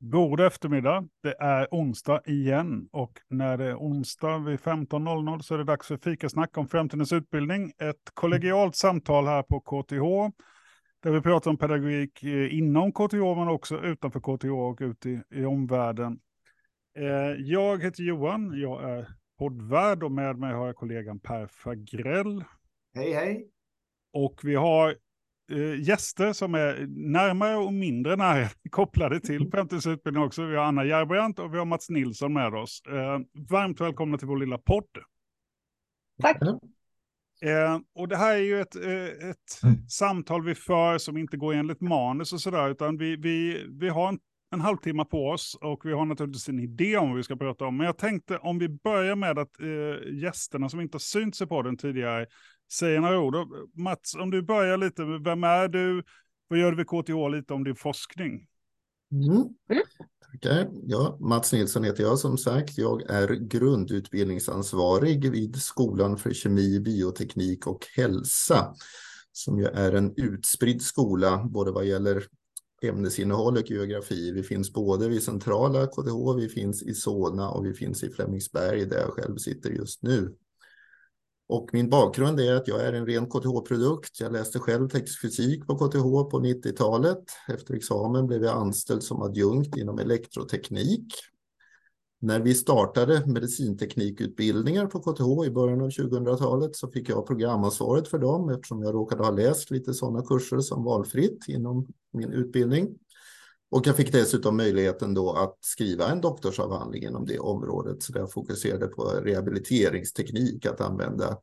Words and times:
God 0.00 0.40
eftermiddag. 0.40 1.08
Det 1.22 1.34
är 1.38 1.68
onsdag 1.70 2.22
igen 2.26 2.88
och 2.92 3.12
när 3.28 3.56
det 3.56 3.64
är 3.64 3.74
onsdag 3.74 4.38
vid 4.38 4.60
15.00 4.60 5.40
så 5.40 5.54
är 5.54 5.58
det 5.58 5.64
dags 5.64 5.86
för 5.86 5.96
fikasnack 5.96 6.58
om 6.58 6.68
framtidens 6.68 7.12
utbildning. 7.12 7.72
Ett 7.78 8.10
kollegialt 8.14 8.76
samtal 8.76 9.26
här 9.26 9.42
på 9.42 9.60
KTH 9.60 10.36
där 11.02 11.10
vi 11.10 11.20
pratar 11.20 11.50
om 11.50 11.56
pedagogik 11.56 12.22
eh, 12.22 12.54
inom 12.54 12.92
KTH 12.92 13.36
men 13.36 13.48
också 13.48 13.80
utanför 13.80 14.20
KTH 14.20 14.50
och 14.50 14.78
ute 14.80 15.10
i, 15.10 15.22
i 15.30 15.44
omvärlden. 15.44 16.20
Eh, 16.98 17.04
jag 17.38 17.82
heter 17.82 18.02
Johan, 18.02 18.60
jag 18.60 18.90
är 18.90 19.08
poddvärd 19.38 20.02
och 20.02 20.12
med 20.12 20.38
mig 20.38 20.54
har 20.54 20.66
jag 20.66 20.76
kollegan 20.76 21.20
Per 21.20 21.46
Fagrell. 21.46 22.44
Hej 22.94 23.12
hej! 23.12 23.48
Och 24.12 24.40
vi 24.42 24.54
har 24.54 24.96
gäster 25.80 26.32
som 26.32 26.54
är 26.54 26.86
närmare 26.88 27.56
och 27.56 27.72
mindre 27.72 28.16
nära 28.16 28.48
kopplade 28.70 29.20
till 29.20 29.50
Femtens 29.50 29.86
utbildning 29.86 30.24
också. 30.24 30.44
Vi 30.44 30.56
har 30.56 30.64
Anna 30.64 30.84
Järbrant 30.84 31.38
och 31.38 31.54
vi 31.54 31.58
har 31.58 31.64
Mats 31.64 31.90
Nilsson 31.90 32.32
med 32.32 32.54
oss. 32.54 32.82
Eh, 32.88 33.18
varmt 33.50 33.80
välkomna 33.80 34.18
till 34.18 34.28
vår 34.28 34.36
lilla 34.36 34.58
podd. 34.58 34.84
Tack. 36.22 36.42
Eh, 37.42 37.78
och 37.94 38.08
det 38.08 38.16
här 38.16 38.34
är 38.34 38.42
ju 38.42 38.60
ett, 38.60 38.76
eh, 38.76 39.30
ett 39.30 39.62
mm. 39.62 39.88
samtal 39.88 40.44
vi 40.44 40.54
för 40.54 40.98
som 40.98 41.16
inte 41.16 41.36
går 41.36 41.54
enligt 41.54 41.80
manus 41.80 42.32
och 42.32 42.40
sådär, 42.40 42.70
utan 42.70 42.98
vi, 42.98 43.16
vi, 43.16 43.66
vi 43.80 43.88
har 43.88 44.08
en, 44.08 44.18
en 44.50 44.60
halvtimme 44.60 45.04
på 45.04 45.28
oss 45.28 45.58
och 45.60 45.86
vi 45.86 45.92
har 45.92 46.04
naturligtvis 46.04 46.48
en 46.48 46.60
idé 46.60 46.96
om 46.96 47.08
vad 47.08 47.16
vi 47.16 47.22
ska 47.22 47.36
prata 47.36 47.64
om. 47.64 47.76
Men 47.76 47.86
jag 47.86 47.98
tänkte 47.98 48.38
om 48.38 48.58
vi 48.58 48.68
börjar 48.68 49.16
med 49.16 49.38
att 49.38 49.60
eh, 49.60 50.14
gästerna 50.22 50.68
som 50.68 50.80
inte 50.80 50.94
har 50.94 51.00
synt 51.00 51.36
sig 51.36 51.46
på 51.46 51.62
den 51.62 51.76
tidigare 51.76 52.26
säger 52.72 53.00
några 53.00 53.20
ord. 53.20 53.34
Eh, 53.34 53.44
Mats, 53.74 54.14
om 54.14 54.30
du 54.30 54.42
börjar 54.42 54.76
lite, 54.76 55.04
vem 55.04 55.44
är 55.44 55.68
du? 55.68 56.02
Vad 56.48 56.58
gör 56.58 56.70
du 56.70 56.76
vid 56.76 56.86
KTH 56.86 57.36
lite 57.36 57.54
om 57.54 57.64
din 57.64 57.76
forskning? 57.76 58.46
Mm. 59.12 59.36
mm. 59.70 59.82
Tackar. 60.32 60.68
Ja, 60.86 61.18
Mats 61.20 61.52
Nilsson 61.52 61.84
heter 61.84 62.02
jag 62.02 62.18
som 62.18 62.38
sagt. 62.38 62.78
Jag 62.78 63.10
är 63.10 63.28
grundutbildningsansvarig 63.34 65.30
vid 65.30 65.56
Skolan 65.56 66.18
för 66.18 66.32
kemi, 66.32 66.80
bioteknik 66.80 67.66
och 67.66 67.86
hälsa 67.96 68.74
som 69.32 69.58
ju 69.58 69.66
är 69.66 69.92
en 69.92 70.14
utspridd 70.16 70.82
skola 70.82 71.44
både 71.44 71.70
vad 71.70 71.84
gäller 71.84 72.24
ämnesinnehåll 72.82 73.56
och 73.56 73.70
geografi. 73.70 74.32
Vi 74.32 74.42
finns 74.42 74.72
både 74.72 75.08
vid 75.08 75.22
centrala 75.22 75.86
KTH, 75.86 76.36
vi 76.36 76.48
finns 76.48 76.82
i 76.82 76.94
Solna 76.94 77.50
och 77.50 77.66
vi 77.66 77.74
finns 77.74 78.02
i 78.02 78.10
Flemingsberg 78.10 78.84
där 78.84 78.98
jag 78.98 79.10
själv 79.10 79.36
sitter 79.36 79.70
just 79.70 80.02
nu. 80.02 80.34
Och 81.48 81.70
min 81.72 81.90
bakgrund 81.90 82.40
är 82.40 82.54
att 82.54 82.68
jag 82.68 82.80
är 82.80 82.92
en 82.92 83.06
ren 83.06 83.26
KTH-produkt. 83.26 84.20
Jag 84.20 84.32
läste 84.32 84.58
själv 84.58 84.88
teknisk 84.88 85.20
fysik 85.20 85.66
på 85.66 85.74
KTH 85.74 86.30
på 86.30 86.40
90-talet. 86.40 87.24
Efter 87.48 87.74
examen 87.74 88.26
blev 88.26 88.44
jag 88.44 88.56
anställd 88.56 89.02
som 89.02 89.22
adjunkt 89.22 89.76
inom 89.76 89.98
elektroteknik. 89.98 91.14
När 92.20 92.40
vi 92.40 92.54
startade 92.54 93.26
medicinteknikutbildningar 93.26 94.86
på 94.86 95.00
KTH 95.00 95.46
i 95.46 95.50
början 95.50 95.80
av 95.80 95.88
2000-talet 95.88 96.76
så 96.76 96.90
fick 96.90 97.08
jag 97.08 97.26
programansvaret 97.26 98.08
för 98.08 98.18
dem 98.18 98.48
eftersom 98.48 98.82
jag 98.82 98.94
råkade 98.94 99.24
ha 99.24 99.30
läst 99.30 99.70
lite 99.70 99.94
sådana 99.94 100.22
kurser 100.22 100.58
som 100.58 100.84
valfritt 100.84 101.44
inom 101.48 101.86
min 102.12 102.32
utbildning. 102.32 102.98
Och 103.70 103.86
jag 103.86 103.96
fick 103.96 104.12
dessutom 104.12 104.56
möjligheten 104.56 105.14
då 105.14 105.32
att 105.32 105.56
skriva 105.60 106.08
en 106.08 106.20
doktorsavhandling 106.20 107.02
inom 107.04 107.26
det 107.26 107.38
området. 107.38 108.02
Så 108.02 108.12
jag 108.14 108.32
fokuserade 108.32 108.86
på 108.86 109.02
rehabiliteringsteknik, 109.02 110.66
att 110.66 110.80
använda 110.80 111.38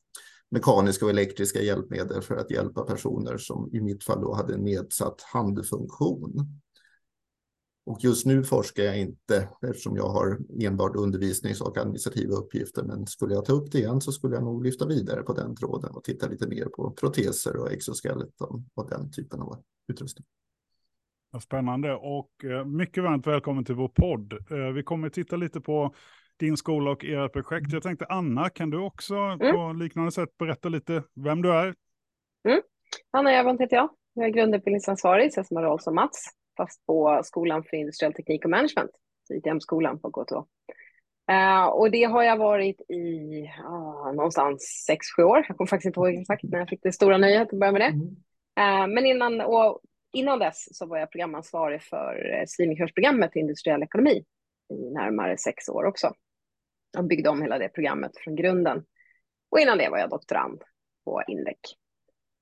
mekaniska 0.52 1.06
och 1.06 1.12
elektriska 1.12 1.62
hjälpmedel 1.62 2.22
för 2.22 2.36
att 2.36 2.52
hjälpa 2.52 2.84
personer 2.84 3.38
som 3.38 3.70
i 3.74 3.82
mitt 3.82 4.04
fall 4.04 4.22
då 4.22 4.34
hade 4.34 4.58
nedsatt 4.58 5.22
handfunktion. 5.22 6.62
Och 7.86 8.04
just 8.04 8.26
nu 8.26 8.44
forskar 8.44 8.84
jag 8.84 9.00
inte 9.00 9.50
eftersom 9.62 9.96
jag 9.96 10.10
har 10.10 10.38
enbart 10.62 10.96
undervisnings 10.96 11.62
och 11.62 11.78
administrativa 11.78 12.36
uppgifter. 12.36 12.84
Men 12.84 13.08
skulle 13.08 13.34
jag 13.34 13.46
ta 13.46 13.54
upp 13.54 13.72
det 13.72 13.78
igen 13.78 14.02
så 14.02 14.12
skulle 14.12 14.36
jag 14.36 14.44
nog 14.44 14.64
lyfta 14.64 14.88
vidare 14.88 15.22
på 15.22 15.34
den 15.34 15.56
tråden 15.56 15.92
och 15.92 16.04
titta 16.04 16.28
lite 16.28 16.48
mer 16.48 16.66
på 16.66 16.92
proteser 16.92 17.58
och 17.58 17.72
exoskeleton 17.72 18.66
och 18.74 18.90
den 18.90 19.12
typen 19.12 19.42
av 19.42 19.64
utrustning. 19.88 20.26
Spännande 21.42 21.94
och 21.96 22.32
eh, 22.44 22.66
mycket 22.66 23.04
varmt 23.04 23.28
välkommen 23.28 23.66
till 23.66 23.76
vår 23.76 23.88
podd. 23.88 24.34
Eh, 24.34 24.74
vi 24.74 24.84
kommer 24.84 25.10
titta 25.10 25.36
lite 25.36 25.62
på 25.62 25.96
din 26.40 26.58
skola 26.58 26.92
och 26.92 27.06
ert 27.06 27.34
projekt. 27.34 27.74
Jag 27.74 27.84
tänkte 27.84 28.06
Anna, 28.06 28.50
kan 28.50 28.70
du 28.70 28.80
också 28.80 29.16
mm. 29.16 29.56
på 29.56 29.74
liknande 29.74 30.12
sätt 30.12 30.38
berätta 30.38 30.70
lite 30.70 31.04
vem 31.16 31.42
du 31.42 31.54
är? 31.54 31.76
Mm. 32.48 32.62
Anna 33.12 33.32
Järvant 33.32 33.62
heter 33.62 33.76
jag. 33.76 33.90
Jag 34.14 34.26
är 34.26 34.30
grundutbildningsansvarig, 34.30 35.34
så 35.34 35.44
samma 35.44 35.62
roll 35.62 35.80
som 35.80 35.96
Mats, 35.96 36.30
fast 36.58 36.86
på 36.86 37.22
Skolan 37.24 37.64
för 37.64 37.78
industriell 37.78 38.14
teknik 38.14 38.46
och 38.46 38.52
management, 38.52 38.92
ITM-skolan 39.34 40.00
på 40.00 40.12
KTH. 40.12 40.36
Uh, 41.32 41.36
eh, 41.38 41.66
och 41.66 41.92
det 41.92 42.04
har 42.04 42.24
jag 42.24 42.38
varit 42.38 42.82
i 42.90 43.42
uh, 43.66 44.14
någonstans 44.14 44.84
sex, 44.88 45.06
sju 45.18 45.24
år. 45.24 45.46
Jag 45.48 45.58
kommer 45.58 45.70
faktiskt 45.70 45.86
inte 45.86 46.00
ihåg 46.00 46.14
exakt 46.14 46.44
när 46.44 46.60
jag 46.60 46.70
fick 46.70 46.84
det 46.84 46.92
stora 46.92 47.18
nöjet 47.18 47.54
att 47.54 47.60
börja 47.60 47.72
med 47.72 47.82
det. 47.82 47.86
Mm. 47.86 48.08
Uh, 48.60 48.94
men 48.96 49.06
innan, 49.06 49.42
och 49.42 49.82
Innan 50.16 50.40
dess 50.40 50.78
så 50.78 50.86
var 50.86 50.98
jag 50.98 51.12
programansvarig 51.12 51.82
för 51.84 52.34
eh, 52.34 52.46
civilingenjörsprogrammet 52.48 53.36
i 53.36 53.40
industriell 53.40 53.84
ekonomi 53.84 54.26
i 54.74 54.90
närmare 54.90 55.38
sex 55.38 55.70
år 55.70 55.84
också. 55.84 56.14
Jag 56.92 57.08
byggde 57.08 57.30
om 57.30 57.42
hela 57.42 57.58
det 57.58 57.70
programmet 57.70 58.12
från 58.18 58.36
grunden. 58.36 58.86
Och 59.52 59.60
innan 59.60 59.78
det 59.78 59.90
var 59.90 59.98
jag 59.98 60.10
doktorand 60.10 60.62
på 61.06 61.24
Indec. 61.28 61.58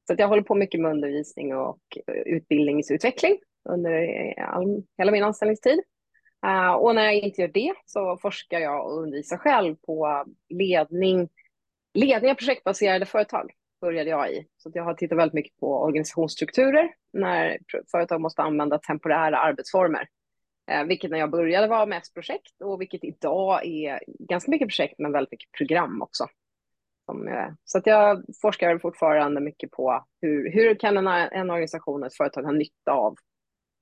Så 0.07 0.16
jag 0.18 0.28
håller 0.28 0.44
på 0.44 0.56
mycket 0.56 0.81
med 0.81 0.91
undervisning 0.91 1.56
och 1.56 1.81
utbildningsutveckling 2.25 3.38
under 3.69 3.91
eh, 4.38 4.50
all, 4.50 4.84
hela 4.97 5.12
min 5.12 5.24
anställningstid. 5.24 5.79
Uh, 6.46 6.72
och 6.72 6.96
när 6.96 7.03
jag 7.03 7.13
inte 7.13 7.41
gör 7.41 7.47
det 7.47 7.74
så 7.85 8.18
forskar 8.22 8.59
jag 8.59 8.85
och 8.85 9.01
undervisar 9.01 9.38
själv 9.38 9.75
på 9.75 10.25
ledning, 10.50 11.29
ledning 11.94 12.31
av 12.31 12.35
projektbaserade 12.35 13.06
företag 13.06 13.51
började 13.81 14.09
jag 14.09 14.31
i. 14.31 14.47
Så 14.57 14.72
jag 14.74 14.84
har 14.84 14.94
tittat 14.94 15.18
väldigt 15.18 15.34
mycket 15.34 15.59
på 15.59 15.84
organisationsstrukturer 15.84 16.94
när 17.13 17.57
företag 17.91 18.22
måste 18.22 18.41
använda 18.41 18.78
temporära 18.78 19.38
arbetsformer. 19.38 20.07
Eh, 20.72 20.84
vilket 20.84 21.12
när 21.12 21.19
jag 21.19 21.31
började 21.31 21.68
var 21.68 21.85
mest 21.85 22.13
projekt 22.13 22.62
och 22.62 22.81
vilket 22.81 23.03
idag 23.03 23.66
är 23.66 24.00
ganska 24.19 24.51
mycket 24.51 24.68
projekt 24.68 24.95
men 24.97 25.12
väldigt 25.12 25.31
mycket 25.31 25.51
program 25.51 26.01
också. 26.01 26.28
Som, 27.06 27.28
eh, 27.28 27.47
så 27.63 27.78
att 27.78 27.88
jag 27.88 28.24
forskar 28.41 28.80
fortfarande 28.80 29.41
mycket 29.41 29.72
på 29.72 30.06
hur, 30.22 30.51
hur 30.51 30.75
kan 30.75 30.97
en, 30.97 31.07
en 31.07 31.50
organisation 31.50 32.01
och 32.01 32.07
ett 32.07 32.18
företag 32.18 32.44
ha 32.44 32.51
nytta 32.51 32.91
av 32.91 33.16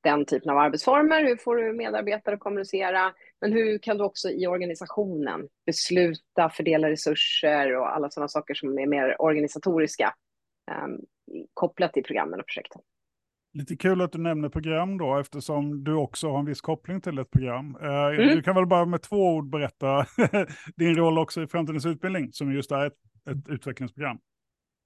den 0.03 0.25
typen 0.25 0.51
av 0.51 0.57
arbetsformer? 0.57 1.23
Hur 1.23 1.35
får 1.35 1.55
du 1.55 1.73
medarbetare 1.73 2.35
att 2.35 2.41
kommunicera? 2.41 3.13
Men 3.41 3.53
hur 3.53 3.77
kan 3.77 3.97
du 3.97 4.03
också 4.03 4.29
i 4.29 4.47
organisationen 4.47 5.47
besluta, 5.65 6.49
fördela 6.49 6.89
resurser 6.89 7.77
och 7.77 7.95
alla 7.95 8.09
sådana 8.09 8.27
saker 8.27 8.53
som 8.53 8.79
är 8.79 8.87
mer 8.87 9.21
organisatoriska 9.21 10.13
um, 10.71 10.99
kopplat 11.53 11.93
till 11.93 12.03
programmen 12.03 12.39
och 12.39 12.45
projekten? 12.45 12.81
Lite 13.53 13.75
kul 13.75 14.01
att 14.01 14.11
du 14.11 14.19
nämner 14.19 14.49
program 14.49 14.97
då, 14.97 15.17
eftersom 15.17 15.83
du 15.83 15.93
också 15.93 16.29
har 16.29 16.39
en 16.39 16.45
viss 16.45 16.61
koppling 16.61 17.01
till 17.01 17.19
ett 17.19 17.31
program. 17.31 17.75
Uh, 17.75 18.05
mm. 18.05 18.35
Du 18.35 18.41
kan 18.41 18.55
väl 18.55 18.65
bara 18.65 18.85
med 18.85 19.01
två 19.01 19.35
ord 19.35 19.49
berätta 19.49 20.05
din 20.75 20.95
roll 20.95 21.17
också 21.17 21.43
i 21.43 21.47
framtidens 21.47 21.85
utbildning, 21.85 22.31
som 22.31 22.53
just 22.53 22.71
är 22.71 22.85
ett, 22.85 22.97
ett 23.29 23.49
utvecklingsprogram. 23.49 24.17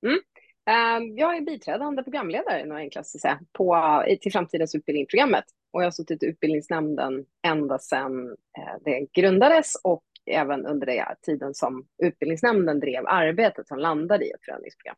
Mm. 0.05 0.19
Ehm, 0.65 1.17
jag 1.17 1.37
är 1.37 1.41
biträdande 1.41 2.03
programledare, 2.03 2.65
något 2.65 2.77
enklast 2.77 3.15
att 3.15 3.21
säga, 3.21 3.39
på, 3.51 4.03
till 4.21 4.31
framtidens 4.31 4.75
utbildningsprogrammet. 4.75 5.45
Och 5.73 5.81
jag 5.81 5.85
har 5.85 5.91
suttit 5.91 6.23
i 6.23 6.25
utbildningsnämnden 6.25 7.25
ända 7.47 7.79
sedan 7.79 8.27
eh, 8.29 8.81
det 8.85 9.07
grundades 9.13 9.75
och 9.83 10.03
även 10.25 10.65
under 10.65 10.87
den 10.87 11.05
tiden 11.21 11.53
som 11.53 11.87
utbildningsnämnden 12.03 12.79
drev 12.79 13.07
arbetet 13.07 13.67
som 13.67 13.79
landade 13.79 14.25
i 14.25 14.31
ett 14.31 14.45
förändringsprogram. 14.45 14.95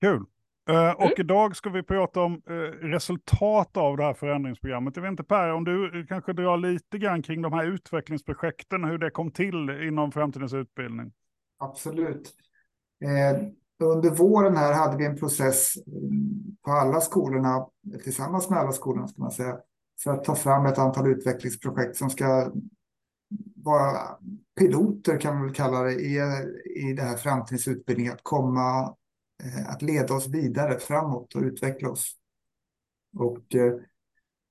Kul. 0.00 0.24
Uh, 0.70 0.90
och 0.90 1.02
mm. 1.02 1.14
idag 1.18 1.56
ska 1.56 1.70
vi 1.70 1.82
prata 1.82 2.20
om 2.20 2.42
uh, 2.50 2.54
resultat 2.70 3.76
av 3.76 3.96
det 3.96 4.02
här 4.02 4.14
förändringsprogrammet. 4.14 4.96
Jag 4.96 5.02
vet 5.02 5.10
inte 5.10 5.24
Per, 5.24 5.52
om 5.52 5.64
du 5.64 6.06
kanske 6.08 6.32
drar 6.32 6.56
lite 6.56 6.98
grann 6.98 7.22
kring 7.22 7.42
de 7.42 7.52
här 7.52 7.66
utvecklingsprojekten, 7.66 8.84
hur 8.84 8.98
det 8.98 9.10
kom 9.10 9.30
till 9.30 9.70
inom 9.70 10.12
framtidens 10.12 10.54
utbildning. 10.54 11.12
Absolut. 11.58 12.34
Eh, 13.02 13.42
under 13.78 14.10
våren 14.10 14.56
här 14.56 14.72
hade 14.72 14.96
vi 14.96 15.04
en 15.04 15.16
process 15.16 15.74
mm, 15.86 16.56
på 16.64 16.70
alla 16.70 17.00
skolorna, 17.00 17.66
tillsammans 18.04 18.50
med 18.50 18.58
alla 18.58 18.72
skolorna 18.72 19.08
ska 19.08 19.22
man 19.22 19.30
säga, 19.30 19.58
för 20.02 20.10
att 20.10 20.24
ta 20.24 20.34
fram 20.34 20.66
ett 20.66 20.78
antal 20.78 21.10
utvecklingsprojekt 21.10 21.96
som 21.96 22.10
ska 22.10 22.52
vara 23.56 24.18
piloter 24.58 25.20
kan 25.20 25.34
man 25.34 25.44
väl 25.44 25.54
kalla 25.54 25.82
det 25.82 25.92
i, 25.92 26.16
i 26.76 26.92
det 26.92 27.02
här 27.02 27.16
framtidens 27.16 27.68
utbildning, 27.68 28.08
att 28.08 28.22
komma, 28.22 28.94
eh, 29.44 29.70
att 29.70 29.82
leda 29.82 30.14
oss 30.14 30.28
vidare 30.28 30.78
framåt 30.78 31.34
och 31.34 31.42
utveckla 31.42 31.90
oss. 31.90 32.16
Och 33.18 33.54
eh, 33.54 33.74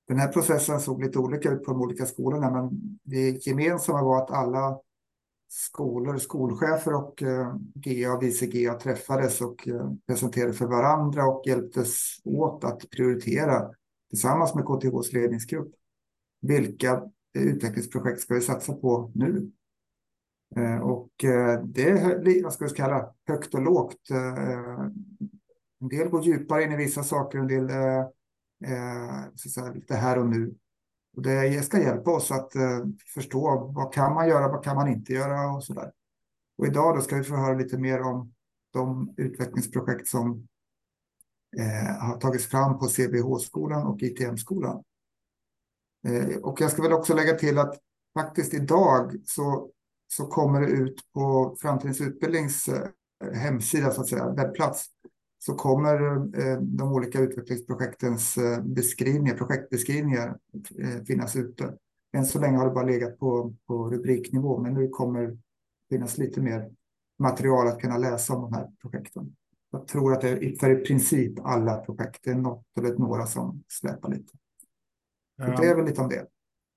den 0.08 0.18
här 0.18 0.28
processen 0.28 0.80
såg 0.80 1.02
lite 1.02 1.18
olika 1.18 1.50
ut 1.50 1.64
på 1.64 1.70
de 1.70 1.80
olika 1.80 2.06
skolorna, 2.06 2.50
men 2.50 2.70
det 3.02 3.46
gemensamma 3.46 4.02
var 4.02 4.22
att 4.22 4.30
alla 4.30 4.78
skolor, 5.52 6.18
skolchefer 6.18 6.94
och 6.94 7.22
eh, 7.22 7.56
GA 7.74 8.12
och 8.12 8.22
vice 8.22 8.46
GA 8.46 8.74
träffades 8.74 9.40
och 9.40 9.68
eh, 9.68 9.92
presenterade 10.06 10.52
för 10.52 10.66
varandra 10.66 11.26
och 11.26 11.42
hjälptes 11.46 12.16
åt 12.24 12.64
att 12.64 12.90
prioritera 12.90 13.70
tillsammans 14.10 14.54
med 14.54 14.64
KTHs 14.64 15.12
ledningsgrupp. 15.12 15.72
Vilka 16.40 16.92
eh, 17.36 17.42
utvecklingsprojekt 17.42 18.20
ska 18.20 18.34
vi 18.34 18.40
satsa 18.40 18.72
på 18.72 19.12
nu? 19.14 19.50
Eh, 20.56 20.78
och 20.78 21.24
eh, 21.24 21.62
det 21.64 21.88
är, 21.88 22.42
vad 22.42 22.52
ska 22.52 22.64
vi 22.64 22.70
kalla, 22.70 23.14
högt 23.26 23.54
och 23.54 23.62
lågt. 23.62 24.10
Eh, 24.10 24.80
en 25.80 25.88
del 25.88 26.08
går 26.08 26.22
djupare 26.24 26.62
in 26.62 26.72
i 26.72 26.76
vissa 26.76 27.02
saker, 27.02 27.38
en 27.38 27.48
del 27.48 27.68
så 29.34 29.48
att 29.48 29.52
säga, 29.52 29.72
lite 29.72 29.94
här 29.94 30.18
och 30.18 30.26
nu. 30.26 30.54
Och 31.16 31.22
det 31.22 31.64
ska 31.64 31.82
hjälpa 31.82 32.10
oss 32.10 32.30
att 32.30 32.54
eh, 32.54 32.84
förstå 33.14 33.72
vad 33.74 33.94
kan 33.94 34.14
man 34.14 34.28
göra, 34.28 34.48
vad 34.48 34.64
kan 34.64 34.76
man 34.76 34.88
inte 34.88 35.12
göra 35.12 35.50
och 35.50 35.64
så 35.64 35.74
där. 35.74 35.92
Och 36.58 36.66
idag 36.66 36.96
då 36.96 37.00
ska 37.00 37.16
vi 37.16 37.24
få 37.24 37.36
höra 37.36 37.54
lite 37.54 37.78
mer 37.78 38.00
om 38.00 38.32
de 38.72 39.14
utvecklingsprojekt 39.16 40.08
som 40.08 40.48
eh, 41.58 41.96
har 42.00 42.20
tagits 42.20 42.46
fram 42.46 42.78
på 42.78 42.88
CBH-skolan 42.88 43.86
och 43.86 44.02
ITM-skolan. 44.02 44.84
Eh, 46.08 46.36
och 46.36 46.60
jag 46.60 46.70
ska 46.70 46.82
väl 46.82 46.92
också 46.92 47.14
lägga 47.14 47.34
till 47.34 47.58
att 47.58 47.78
faktiskt 48.14 48.54
idag 48.54 49.14
så 49.24 49.70
så 50.16 50.26
kommer 50.26 50.60
det 50.60 50.66
ut 50.66 51.12
på 51.14 51.56
Framtidens 51.60 52.00
utbildnings 52.00 52.68
eh, 52.68 52.88
hemsida, 53.32 53.90
så 53.90 54.00
att 54.00 54.08
säga, 54.08 54.30
webbplats, 54.30 54.86
så 55.44 55.54
kommer 55.54 56.16
eh, 56.38 56.58
de 56.60 56.92
olika 56.92 57.20
utvecklingsprojektens 57.20 58.38
eh, 58.38 58.62
beskrivningar, 58.62 59.36
projektbeskrivningar 59.36 60.38
finnas 61.06 61.36
ute. 61.36 61.74
Än 62.12 62.26
så 62.26 62.40
länge 62.40 62.58
har 62.58 62.64
det 62.64 62.74
bara 62.74 62.84
legat 62.84 63.18
på, 63.18 63.54
på 63.66 63.90
rubriknivå, 63.90 64.58
men 64.58 64.74
nu 64.74 64.88
kommer 64.88 65.38
finnas 65.90 66.18
lite 66.18 66.40
mer 66.40 66.70
material 67.18 67.68
att 67.68 67.80
kunna 67.80 67.98
läsa 67.98 68.34
om 68.34 68.42
de 68.42 68.52
här 68.52 68.70
projekten. 68.82 69.36
Jag 69.70 69.86
tror 69.86 70.12
att 70.12 70.20
det 70.20 70.28
är 70.28 70.56
för 70.56 70.80
i 70.80 70.84
princip 70.84 71.40
alla 71.44 71.76
projekt, 71.76 72.20
det 72.22 72.30
är 72.30 72.34
något 72.34 72.64
eller 72.78 72.94
några 72.94 73.26
som 73.26 73.62
släpar 73.68 74.10
lite. 74.10 74.32
Så 75.36 75.62
det 75.62 75.68
är 75.68 75.74
väl 75.74 75.84
lite 75.84 76.00
om 76.00 76.08
det. 76.08 76.26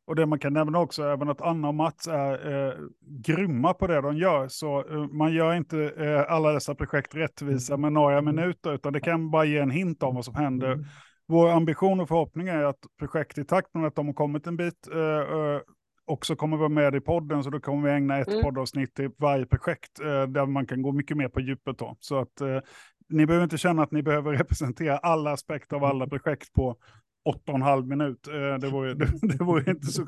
Och 0.07 0.15
det 0.15 0.25
man 0.25 0.39
kan 0.39 0.53
nämna 0.53 0.79
också 0.79 1.03
även 1.03 1.29
att 1.29 1.41
Anna 1.41 1.67
och 1.67 1.75
Mats 1.75 2.07
är 2.07 2.67
eh, 2.67 2.73
grymma 3.01 3.73
på 3.73 3.87
det 3.87 4.01
de 4.01 4.17
gör. 4.17 4.47
Så 4.47 4.79
eh, 4.79 5.07
man 5.07 5.33
gör 5.33 5.53
inte 5.53 5.93
eh, 5.97 6.33
alla 6.33 6.51
dessa 6.51 6.75
projekt 6.75 7.15
rättvisa 7.15 7.77
med 7.77 7.93
några 7.93 8.21
minuter, 8.21 8.73
utan 8.73 8.93
det 8.93 8.99
kan 8.99 9.31
bara 9.31 9.45
ge 9.45 9.57
en 9.57 9.71
hint 9.71 10.03
om 10.03 10.15
vad 10.15 10.25
som 10.25 10.35
händer. 10.35 10.71
Mm. 10.71 10.85
Vår 11.27 11.49
ambition 11.49 11.99
och 11.99 12.07
förhoppning 12.07 12.47
är 12.47 12.63
att 12.63 12.79
projekt 12.99 13.37
i 13.37 13.45
takt 13.45 13.73
med 13.73 13.85
att 13.85 13.95
de 13.95 14.05
har 14.05 14.13
kommit 14.13 14.47
en 14.47 14.57
bit 14.57 14.87
eh, 14.93 14.99
eh 14.99 15.61
också 16.07 16.35
kommer 16.35 16.57
vara 16.57 16.69
med 16.69 16.95
i 16.95 16.99
podden, 16.99 17.43
så 17.43 17.49
då 17.49 17.59
kommer 17.59 17.89
vi 17.89 17.95
ägna 17.95 18.17
ett 18.17 18.27
mm. 18.27 18.41
poddavsnitt 18.41 18.95
till 18.95 19.09
varje 19.17 19.45
projekt 19.45 19.99
eh, 19.99 20.23
där 20.23 20.45
man 20.45 20.65
kan 20.65 20.81
gå 20.81 20.91
mycket 20.91 21.17
mer 21.17 21.29
på 21.29 21.39
djupet. 21.39 21.77
Då. 21.77 21.95
Så 21.99 22.19
att 22.19 22.41
ni 23.09 23.25
behöver 23.25 23.43
inte 23.43 23.57
känna 23.57 23.83
att 23.83 23.91
ni 23.91 24.03
behöver 24.03 24.33
representera 24.37 24.97
alla 24.97 25.31
aspekter 25.31 25.75
av 25.75 25.83
alla 25.83 26.07
projekt 26.07 26.53
på 26.53 26.77
åtta 27.25 27.51
och 27.51 27.55
en 27.55 27.61
halv 27.61 27.87
minut. 27.87 28.27
Eh, 28.27 28.59
det 28.59 28.69
var 28.69 28.85
ju 28.85 28.93
det, 29.21 29.43
var 29.43 29.69
inte 29.69 29.87
så, 29.87 30.05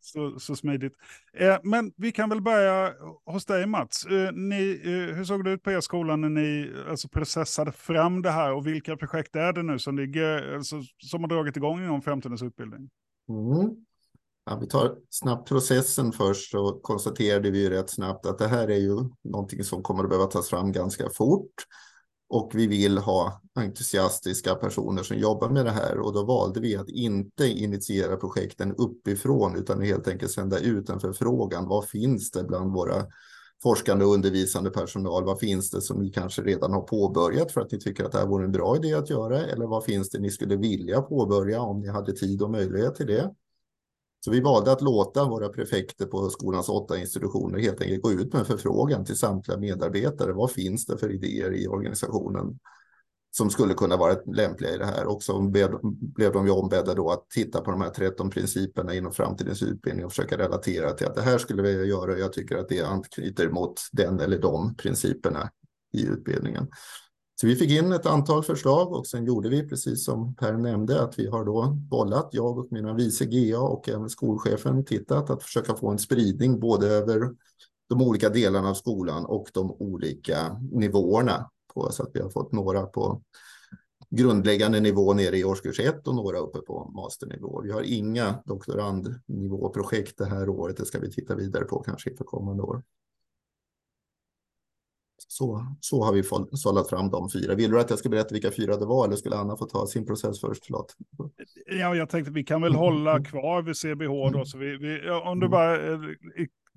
så, 0.00 0.38
så 0.38 0.56
smidigt. 0.56 0.92
Eh, 1.32 1.56
men 1.62 1.92
vi 1.96 2.12
kan 2.12 2.28
väl 2.28 2.40
börja 2.40 2.92
hos 3.24 3.44
dig 3.44 3.66
Mats. 3.66 4.06
Eh, 4.06 4.32
ni, 4.32 4.80
hur 5.14 5.24
såg 5.24 5.44
det 5.44 5.50
ut 5.50 5.62
på 5.62 5.70
er 5.70 5.80
skola 5.80 6.16
när 6.16 6.28
ni 6.28 6.72
alltså, 6.88 7.08
processade 7.08 7.72
fram 7.72 8.22
det 8.22 8.30
här 8.30 8.52
och 8.52 8.66
vilka 8.66 8.96
projekt 8.96 9.36
är 9.36 9.52
det 9.52 9.62
nu 9.62 9.78
som, 9.78 9.96
ligger, 9.96 10.54
alltså, 10.54 10.82
som 10.98 11.20
har 11.20 11.28
dragit 11.28 11.56
igång 11.56 11.84
inom 11.84 12.02
framtidens 12.02 12.42
utbildning? 12.42 12.90
Mm. 13.28 13.76
Ja, 14.44 14.58
vi 14.60 14.66
tar 14.66 14.96
snabbt 15.10 15.48
processen 15.48 16.12
först 16.12 16.50
så 16.50 16.72
konstaterade 16.72 17.50
vi 17.50 17.70
rätt 17.70 17.90
snabbt 17.90 18.26
att 18.26 18.38
det 18.38 18.48
här 18.48 18.68
är 18.68 18.76
ju 18.76 18.96
någonting 19.24 19.64
som 19.64 19.82
kommer 19.82 20.04
att 20.04 20.10
behöva 20.10 20.26
tas 20.26 20.50
fram 20.50 20.72
ganska 20.72 21.10
fort 21.10 21.54
och 22.32 22.50
vi 22.54 22.66
vill 22.66 22.98
ha 22.98 23.40
entusiastiska 23.54 24.54
personer 24.54 25.02
som 25.02 25.18
jobbar 25.18 25.48
med 25.48 25.64
det 25.64 25.70
här 25.70 25.98
och 25.98 26.12
då 26.12 26.24
valde 26.24 26.60
vi 26.60 26.76
att 26.76 26.88
inte 26.88 27.48
initiera 27.48 28.16
projekten 28.16 28.74
uppifrån 28.74 29.56
utan 29.56 29.82
helt 29.82 30.08
enkelt 30.08 30.32
sända 30.32 30.58
ut 30.58 30.88
en 30.88 31.00
förfrågan. 31.00 31.68
Vad 31.68 31.88
finns 31.88 32.30
det 32.30 32.44
bland 32.44 32.72
våra 32.72 33.06
forskande 33.62 34.04
och 34.04 34.14
undervisande 34.14 34.70
personal? 34.70 35.24
Vad 35.24 35.38
finns 35.38 35.70
det 35.70 35.80
som 35.80 36.02
ni 36.02 36.10
kanske 36.10 36.42
redan 36.42 36.72
har 36.72 36.82
påbörjat 36.82 37.52
för 37.52 37.60
att 37.60 37.72
ni 37.72 37.78
tycker 37.78 38.04
att 38.04 38.12
det 38.12 38.18
här 38.18 38.26
vore 38.26 38.44
en 38.44 38.52
bra 38.52 38.76
idé 38.76 38.94
att 38.94 39.10
göra? 39.10 39.44
Eller 39.46 39.66
vad 39.66 39.84
finns 39.84 40.10
det 40.10 40.18
ni 40.18 40.30
skulle 40.30 40.56
vilja 40.56 41.02
påbörja 41.02 41.60
om 41.60 41.80
ni 41.80 41.88
hade 41.88 42.12
tid 42.12 42.42
och 42.42 42.50
möjlighet 42.50 42.94
till 42.94 43.06
det? 43.06 43.34
Så 44.24 44.30
vi 44.30 44.40
valde 44.40 44.72
att 44.72 44.82
låta 44.82 45.24
våra 45.24 45.48
prefekter 45.48 46.06
på 46.06 46.30
skolans 46.30 46.68
åtta 46.68 46.98
institutioner 46.98 47.58
helt 47.58 47.80
enkelt 47.80 48.02
gå 48.02 48.12
ut 48.12 48.32
med 48.32 48.40
en 48.40 48.46
förfrågan 48.46 49.04
till 49.04 49.18
samtliga 49.18 49.58
medarbetare. 49.58 50.32
Vad 50.32 50.50
finns 50.50 50.86
det 50.86 50.98
för 50.98 51.12
idéer 51.12 51.54
i 51.54 51.66
organisationen 51.68 52.58
som 53.30 53.50
skulle 53.50 53.74
kunna 53.74 53.96
vara 53.96 54.16
lämpliga 54.26 54.74
i 54.74 54.78
det 54.78 54.86
här? 54.86 55.06
Och 55.06 55.22
så 55.22 55.40
blev 56.16 56.32
de 56.32 56.46
ju 56.46 56.52
ombedda 56.52 56.94
då 56.94 57.10
att 57.10 57.30
titta 57.30 57.60
på 57.60 57.70
de 57.70 57.80
här 57.80 57.90
13 57.90 58.30
principerna 58.30 58.94
inom 58.94 59.12
framtidens 59.12 59.62
utbildning 59.62 60.04
och 60.04 60.12
försöka 60.12 60.38
relatera 60.38 60.92
till 60.92 61.06
att 61.06 61.14
det 61.14 61.22
här 61.22 61.38
skulle 61.38 61.62
vi 61.62 61.84
göra. 61.84 62.18
Jag 62.18 62.32
tycker 62.32 62.56
att 62.56 62.68
det 62.68 62.80
anknyter 62.80 63.48
mot 63.48 63.80
den 63.92 64.20
eller 64.20 64.38
de 64.38 64.74
principerna 64.76 65.50
i 65.92 66.06
utbildningen. 66.06 66.68
Så 67.40 67.46
vi 67.46 67.56
fick 67.56 67.70
in 67.70 67.92
ett 67.92 68.06
antal 68.06 68.42
förslag 68.42 68.92
och 68.92 69.06
sen 69.06 69.24
gjorde 69.24 69.48
vi 69.48 69.68
precis 69.68 70.04
som 70.04 70.34
Per 70.34 70.52
nämnde 70.52 71.02
att 71.02 71.18
vi 71.18 71.26
har 71.26 71.44
då 71.44 71.66
bollat, 71.66 72.28
jag 72.32 72.58
och 72.58 72.72
mina 72.72 72.94
vice 72.94 73.24
GA 73.26 73.60
och 73.60 73.88
även 73.88 74.10
skolchefen 74.10 74.84
tittat 74.84 75.30
att 75.30 75.42
försöka 75.42 75.74
få 75.74 75.90
en 75.90 75.98
spridning 75.98 76.60
både 76.60 76.88
över 76.88 77.30
de 77.88 78.02
olika 78.02 78.28
delarna 78.28 78.70
av 78.70 78.74
skolan 78.74 79.24
och 79.24 79.48
de 79.52 79.70
olika 79.70 80.58
nivåerna 80.72 81.50
på, 81.74 81.92
så 81.92 82.02
att 82.02 82.10
vi 82.14 82.20
har 82.20 82.30
fått 82.30 82.52
några 82.52 82.82
på 82.86 83.22
grundläggande 84.10 84.80
nivå 84.80 85.14
nere 85.14 85.38
i 85.38 85.44
årskurs 85.44 85.80
1 85.80 86.08
och 86.08 86.14
några 86.14 86.38
uppe 86.38 86.58
på 86.58 86.90
masternivå. 86.94 87.60
Vi 87.62 87.72
har 87.72 87.82
inga 87.82 88.42
doktorandnivåprojekt 88.44 90.18
det 90.18 90.26
här 90.26 90.48
året, 90.48 90.76
det 90.76 90.84
ska 90.84 90.98
vi 91.00 91.12
titta 91.12 91.34
vidare 91.34 91.64
på 91.64 91.82
kanske 91.82 92.10
inför 92.10 92.24
kommande 92.24 92.62
år. 92.62 92.82
Så, 95.32 95.76
så 95.80 96.04
har 96.04 96.12
vi 96.12 96.22
sållat 96.56 96.88
fram 96.88 97.10
de 97.10 97.30
fyra. 97.30 97.54
Vill 97.54 97.70
du 97.70 97.80
att 97.80 97.90
jag 97.90 97.98
ska 97.98 98.08
berätta 98.08 98.32
vilka 98.32 98.50
fyra 98.50 98.76
det 98.76 98.86
var 98.86 99.06
eller 99.06 99.16
skulle 99.16 99.36
Anna 99.36 99.56
få 99.56 99.64
ta 99.64 99.86
sin 99.86 100.06
process 100.06 100.40
först? 100.40 100.66
Förlåt. 100.66 100.96
Ja, 101.66 101.94
jag 101.94 102.10
tänkte 102.10 102.32
vi 102.32 102.44
kan 102.44 102.62
väl 102.62 102.74
hålla 102.74 103.24
kvar 103.24 103.62
vid 103.62 103.76
CBH 103.76 104.38
då. 104.38 104.44
Så 104.44 104.58
vi, 104.58 104.76
vi, 104.76 105.10
om 105.10 105.40
du 105.40 105.48
bara 105.48 105.92
eh, 105.92 105.98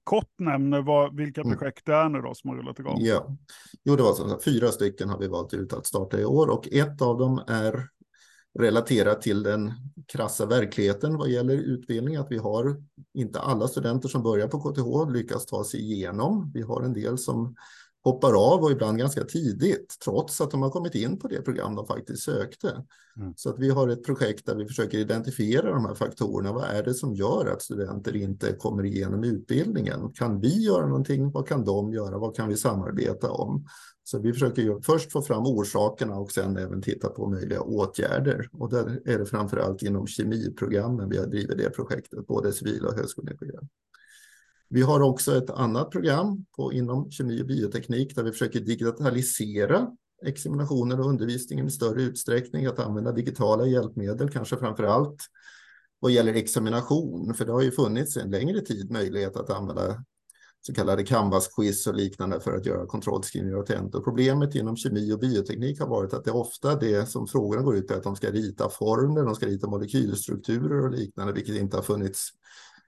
kort 0.04 0.40
nämner 0.40 0.82
vad, 0.82 1.16
vilka 1.16 1.42
mm. 1.42 1.58
projekt 1.58 1.86
det 1.86 1.94
är 1.94 2.10
nu 2.10 2.22
då 2.22 2.34
som 2.34 2.50
har 2.50 2.58
rullat 2.58 2.80
igång. 2.80 2.98
Ja, 3.00 3.38
jo, 3.84 3.96
det 3.96 4.04
var 4.04 4.14
så. 4.14 4.40
Fyra 4.46 4.72
stycken 4.72 5.10
har 5.10 5.20
vi 5.20 5.28
valt 5.28 5.54
ut 5.54 5.74
att 5.74 5.86
starta 5.86 6.20
i 6.20 6.26
år 6.26 6.48
och 6.48 6.68
ett 6.72 7.02
av 7.02 7.18
dem 7.18 7.42
är 7.48 7.90
relaterat 8.60 9.22
till 9.22 9.44
den 9.44 9.74
krassa 10.08 10.46
verkligheten 10.46 11.18
vad 11.18 11.30
gäller 11.30 11.54
utbildning, 11.54 12.16
att 12.16 12.32
vi 12.32 12.38
har 12.38 12.84
inte 13.14 13.40
alla 13.40 13.68
studenter 13.68 14.10
som 14.10 14.24
börjar 14.24 14.48
på 14.48 14.60
KTH 14.60 15.14
lyckas 15.14 15.46
ta 15.46 15.64
sig 15.64 15.80
igenom. 15.80 16.52
Vi 16.54 16.62
har 16.62 16.82
en 16.82 16.94
del 16.94 17.18
som 17.18 17.56
hoppar 18.06 18.54
av 18.54 18.64
och 18.64 18.72
ibland 18.72 18.98
ganska 18.98 19.24
tidigt, 19.24 19.96
trots 20.04 20.42
att 20.42 20.52
de 20.52 20.62
har 20.62 20.70
kommit 20.70 20.96
in 20.96 21.20
på 21.20 21.28
det 21.28 21.42
program 21.42 21.76
de 21.76 21.88
faktiskt 21.88 22.24
sökte. 22.24 22.84
Mm. 23.18 23.34
Så 23.36 23.50
att 23.50 23.60
vi 23.60 23.70
har 23.70 23.88
ett 23.88 24.04
projekt 24.04 24.46
där 24.46 24.56
vi 24.56 24.68
försöker 24.68 24.98
identifiera 24.98 25.74
de 25.74 25.86
här 25.86 25.96
faktorerna. 25.96 26.54
Vad 26.54 26.64
är 26.64 26.84
det 26.84 26.94
som 26.94 27.14
gör 27.14 27.50
att 27.54 27.62
studenter 27.62 28.16
inte 28.16 28.54
kommer 28.54 28.86
igenom 28.86 29.24
utbildningen? 29.24 30.10
Kan 30.14 30.40
vi 30.40 30.64
göra 30.64 30.88
någonting? 30.88 31.32
Vad 31.32 31.48
kan 31.48 31.66
de 31.66 31.94
göra? 31.94 32.18
Vad 32.18 32.36
kan 32.36 32.50
vi 32.50 32.58
samarbeta 32.58 33.32
om? 33.32 33.68
Så 34.04 34.20
vi 34.20 34.34
försöker 34.34 34.82
först 34.82 35.12
få 35.12 35.22
fram 35.22 35.44
orsakerna 35.46 36.16
och 36.16 36.32
sen 36.32 36.58
även 36.58 36.82
titta 36.82 37.10
på 37.10 37.30
möjliga 37.30 37.62
åtgärder. 37.62 38.50
Och 38.52 38.70
där 38.70 39.02
är 39.06 39.20
det 39.20 39.26
framför 39.26 39.58
allt 39.58 39.84
inom 39.84 40.08
kemiprogrammen 40.08 41.10
vi 41.10 41.18
har 41.18 41.26
drivit 41.26 41.58
det 41.58 41.70
projektet, 41.70 42.28
både 42.28 42.54
civila 42.54 42.88
och 42.90 42.96
högskoleprogram. 42.96 43.68
Vi 44.70 44.82
har 44.82 45.02
också 45.02 45.38
ett 45.38 45.50
annat 45.50 45.92
program 45.92 46.46
på, 46.56 46.74
inom 46.74 47.12
kemi 47.12 47.42
och 47.42 47.46
bioteknik 47.46 48.16
där 48.16 48.24
vi 48.24 48.32
försöker 48.32 48.60
digitalisera 48.60 49.88
examinationen 50.26 51.00
och 51.00 51.06
undervisningen 51.06 51.68
i 51.68 51.72
större 51.72 52.02
utsträckning, 52.02 52.66
att 52.66 52.80
använda 52.80 53.12
digitala 53.12 53.66
hjälpmedel, 53.66 54.30
kanske 54.30 54.58
framför 54.58 54.84
allt 54.84 55.18
vad 56.00 56.12
gäller 56.12 56.34
examination, 56.34 57.34
för 57.34 57.46
det 57.46 57.52
har 57.52 57.62
ju 57.62 57.72
funnits 57.72 58.18
en 58.18 58.32
längre 58.32 58.62
tid 58.62 58.92
möjlighet 58.92 59.36
att 59.36 59.50
använda 59.50 60.04
så 60.62 60.74
kallade 60.74 61.04
canvas-quiz 61.04 61.88
och 61.88 61.96
liknande 61.96 62.40
för 62.40 62.54
att 62.54 62.66
göra 62.66 62.86
kontrollskrivningar 62.86 63.58
och 63.58 63.66
tentor. 63.66 64.02
Problemet 64.02 64.56
inom 64.56 64.78
kemi 64.78 65.14
och 65.14 65.20
bioteknik 65.20 65.80
har 65.80 65.88
varit 65.88 66.14
att 66.14 66.24
det 66.24 66.30
är 66.30 66.36
ofta 66.36 66.76
det 66.76 67.10
som 67.10 67.28
frågorna 67.28 67.62
går 67.62 67.76
ut 67.76 67.88
på 67.88 67.94
att 67.94 68.04
de 68.04 68.16
ska 68.16 68.32
rita 68.32 68.70
formler, 68.70 69.24
de 69.24 69.36
ska 69.36 69.46
rita 69.46 69.68
molekylstrukturer 69.68 70.86
och 70.86 70.92
liknande, 70.92 71.34
vilket 71.34 71.56
inte 71.56 71.78
har 71.78 71.84
funnits 71.84 72.30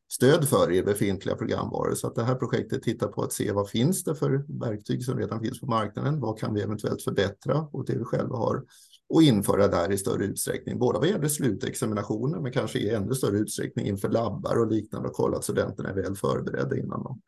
stöd 0.09 0.49
för 0.49 0.71
i 0.71 0.83
befintliga 0.83 1.35
programvaror. 1.35 1.95
Så 1.95 2.07
att 2.07 2.15
det 2.15 2.23
här 2.23 2.35
projektet 2.35 2.83
tittar 2.83 3.07
på 3.07 3.23
att 3.23 3.33
se 3.33 3.51
vad 3.51 3.69
finns 3.69 4.03
det 4.03 4.15
för 4.15 4.45
verktyg 4.59 5.03
som 5.03 5.17
redan 5.17 5.41
finns 5.41 5.59
på 5.59 5.65
marknaden? 5.65 6.19
Vad 6.19 6.39
kan 6.39 6.53
vi 6.53 6.61
eventuellt 6.61 7.01
förbättra 7.01 7.67
och 7.71 7.85
det 7.85 7.97
vi 7.97 8.03
själva 8.03 8.37
har 8.37 8.63
och 9.09 9.23
införa 9.23 9.67
där 9.67 9.91
i 9.91 9.97
större 9.97 10.25
utsträckning, 10.25 10.79
både 10.79 10.99
vad 10.99 11.07
gäller 11.07 11.27
slutexaminationer 11.27 12.39
men 12.39 12.51
kanske 12.51 12.79
i 12.79 12.89
ännu 12.89 13.15
större 13.15 13.37
utsträckning 13.37 13.85
inför 13.85 14.09
labbar 14.09 14.55
och 14.55 14.71
liknande 14.71 15.09
och 15.09 15.15
kolla 15.15 15.37
att 15.37 15.43
studenterna 15.43 15.89
är 15.89 15.93
väl 15.93 16.15
förberedda 16.15 16.77
innan 16.77 17.03
de 17.03 17.21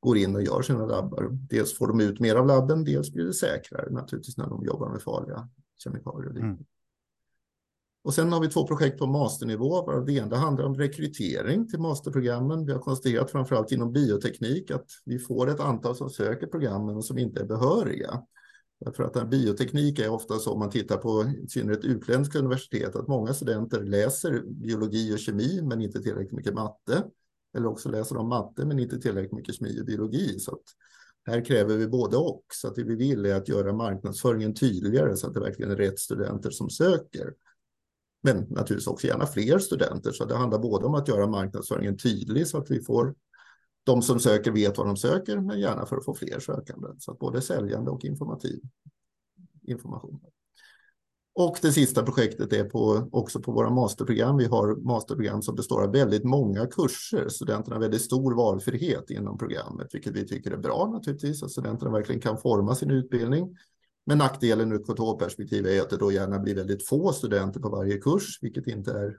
går 0.00 0.16
in 0.16 0.36
och 0.36 0.42
gör 0.42 0.62
sina 0.62 0.86
labbar. 0.86 1.28
Dels 1.32 1.78
får 1.78 1.86
de 1.86 2.00
ut 2.00 2.20
mer 2.20 2.36
av 2.36 2.46
labben, 2.46 2.84
dels 2.84 3.12
blir 3.12 3.24
det 3.24 3.34
säkrare 3.34 3.90
naturligtvis 3.90 4.36
när 4.36 4.48
de 4.48 4.64
jobbar 4.64 4.88
med 4.88 5.02
farliga 5.02 5.48
kemikalier. 5.76 6.28
Och 6.28 6.34
liknande. 6.34 6.54
Mm. 6.54 6.64
Och 8.04 8.14
sen 8.14 8.32
har 8.32 8.40
vi 8.40 8.48
två 8.48 8.66
projekt 8.66 8.98
på 8.98 9.06
masternivå. 9.06 9.86
varav 9.86 10.04
Det 10.04 10.12
ena 10.12 10.36
handlar 10.36 10.64
om 10.64 10.74
rekrytering 10.74 11.68
till 11.68 11.80
masterprogrammen. 11.80 12.66
Vi 12.66 12.72
har 12.72 12.80
konstaterat 12.80 13.30
framförallt 13.30 13.72
inom 13.72 13.92
bioteknik 13.92 14.70
att 14.70 14.86
vi 15.04 15.18
får 15.18 15.50
ett 15.50 15.60
antal 15.60 15.96
som 15.96 16.10
söker 16.10 16.46
programmen 16.46 16.96
och 16.96 17.04
som 17.04 17.18
inte 17.18 17.40
är 17.40 17.44
behöriga. 17.44 18.22
Därför 18.80 19.02
att 19.02 19.30
bioteknik 19.30 19.98
är 19.98 20.10
ofta 20.10 20.38
så 20.38 20.52
om 20.52 20.58
man 20.58 20.70
tittar 20.70 20.96
på 20.96 21.24
i 21.24 21.48
synnerhet 21.48 21.84
utländska 21.84 22.38
universitet 22.38 22.96
att 22.96 23.08
många 23.08 23.34
studenter 23.34 23.82
läser 23.82 24.42
biologi 24.46 25.14
och 25.14 25.18
kemi 25.18 25.62
men 25.62 25.82
inte 25.82 26.02
tillräckligt 26.02 26.32
mycket 26.32 26.54
matte. 26.54 27.04
Eller 27.56 27.66
också 27.66 27.88
läser 27.88 28.14
de 28.14 28.28
matte 28.28 28.64
men 28.64 28.78
inte 28.78 29.00
tillräckligt 29.00 29.32
mycket 29.32 29.54
kemi 29.54 29.80
och 29.80 29.86
biologi. 29.86 30.38
Så 30.38 30.58
här 31.26 31.44
kräver 31.44 31.76
vi 31.76 31.88
både 31.88 32.16
och. 32.16 32.44
Så 32.52 32.68
att 32.68 32.74
det 32.74 32.84
vi 32.84 32.94
vill 32.94 33.26
är 33.26 33.34
att 33.34 33.48
göra 33.48 33.72
marknadsföringen 33.72 34.54
tydligare 34.54 35.16
så 35.16 35.26
att 35.26 35.34
det 35.34 35.40
verkligen 35.40 35.70
är 35.72 35.76
rätt 35.76 35.98
studenter 35.98 36.50
som 36.50 36.70
söker. 36.70 37.32
Men 38.24 38.36
naturligtvis 38.36 38.86
också 38.86 39.06
gärna 39.06 39.26
fler 39.26 39.58
studenter. 39.58 40.12
Så 40.12 40.24
det 40.24 40.36
handlar 40.36 40.58
både 40.58 40.86
om 40.86 40.94
att 40.94 41.08
göra 41.08 41.26
marknadsföringen 41.26 41.98
tydlig 41.98 42.46
så 42.46 42.58
att 42.58 42.70
vi 42.70 42.80
får 42.80 43.14
de 43.84 44.02
som 44.02 44.20
söker 44.20 44.52
vet 44.52 44.78
vad 44.78 44.86
de 44.86 44.96
söker, 44.96 45.40
men 45.40 45.60
gärna 45.60 45.86
för 45.86 45.96
att 45.96 46.04
få 46.04 46.14
fler 46.14 46.40
sökande. 46.40 46.88
Så 46.98 47.12
att 47.12 47.18
både 47.18 47.42
säljande 47.42 47.90
och 47.90 48.04
informativ 48.04 48.60
information. 49.62 50.20
Och 51.34 51.58
det 51.62 51.72
sista 51.72 52.02
projektet 52.02 52.52
är 52.52 52.64
på, 52.64 53.08
också 53.12 53.40
på 53.40 53.52
våra 53.52 53.70
masterprogram. 53.70 54.36
Vi 54.36 54.44
har 54.44 54.76
masterprogram 54.76 55.42
som 55.42 55.54
består 55.54 55.82
av 55.82 55.92
väldigt 55.92 56.24
många 56.24 56.66
kurser. 56.66 57.28
Studenterna 57.28 57.76
har 57.76 57.80
väldigt 57.80 58.02
stor 58.02 58.34
valfrihet 58.34 59.10
inom 59.10 59.38
programmet, 59.38 59.88
vilket 59.92 60.16
vi 60.16 60.26
tycker 60.26 60.50
är 60.50 60.56
bra 60.56 60.90
naturligtvis. 60.92 61.42
Att 61.42 61.50
studenterna 61.50 61.90
verkligen 61.90 62.20
kan 62.20 62.38
forma 62.38 62.74
sin 62.74 62.90
utbildning. 62.90 63.56
Men 64.06 64.18
nackdelen 64.18 64.72
ur 64.72 64.78
KTH-perspektiv 64.78 65.66
är 65.66 65.80
att 65.80 65.90
det 65.90 65.96
då 65.96 66.12
gärna 66.12 66.38
blir 66.38 66.54
väldigt 66.54 66.88
få 66.88 67.12
studenter 67.12 67.60
på 67.60 67.68
varje 67.68 67.98
kurs, 67.98 68.38
vilket 68.42 68.66
inte 68.66 68.92
är 68.92 69.18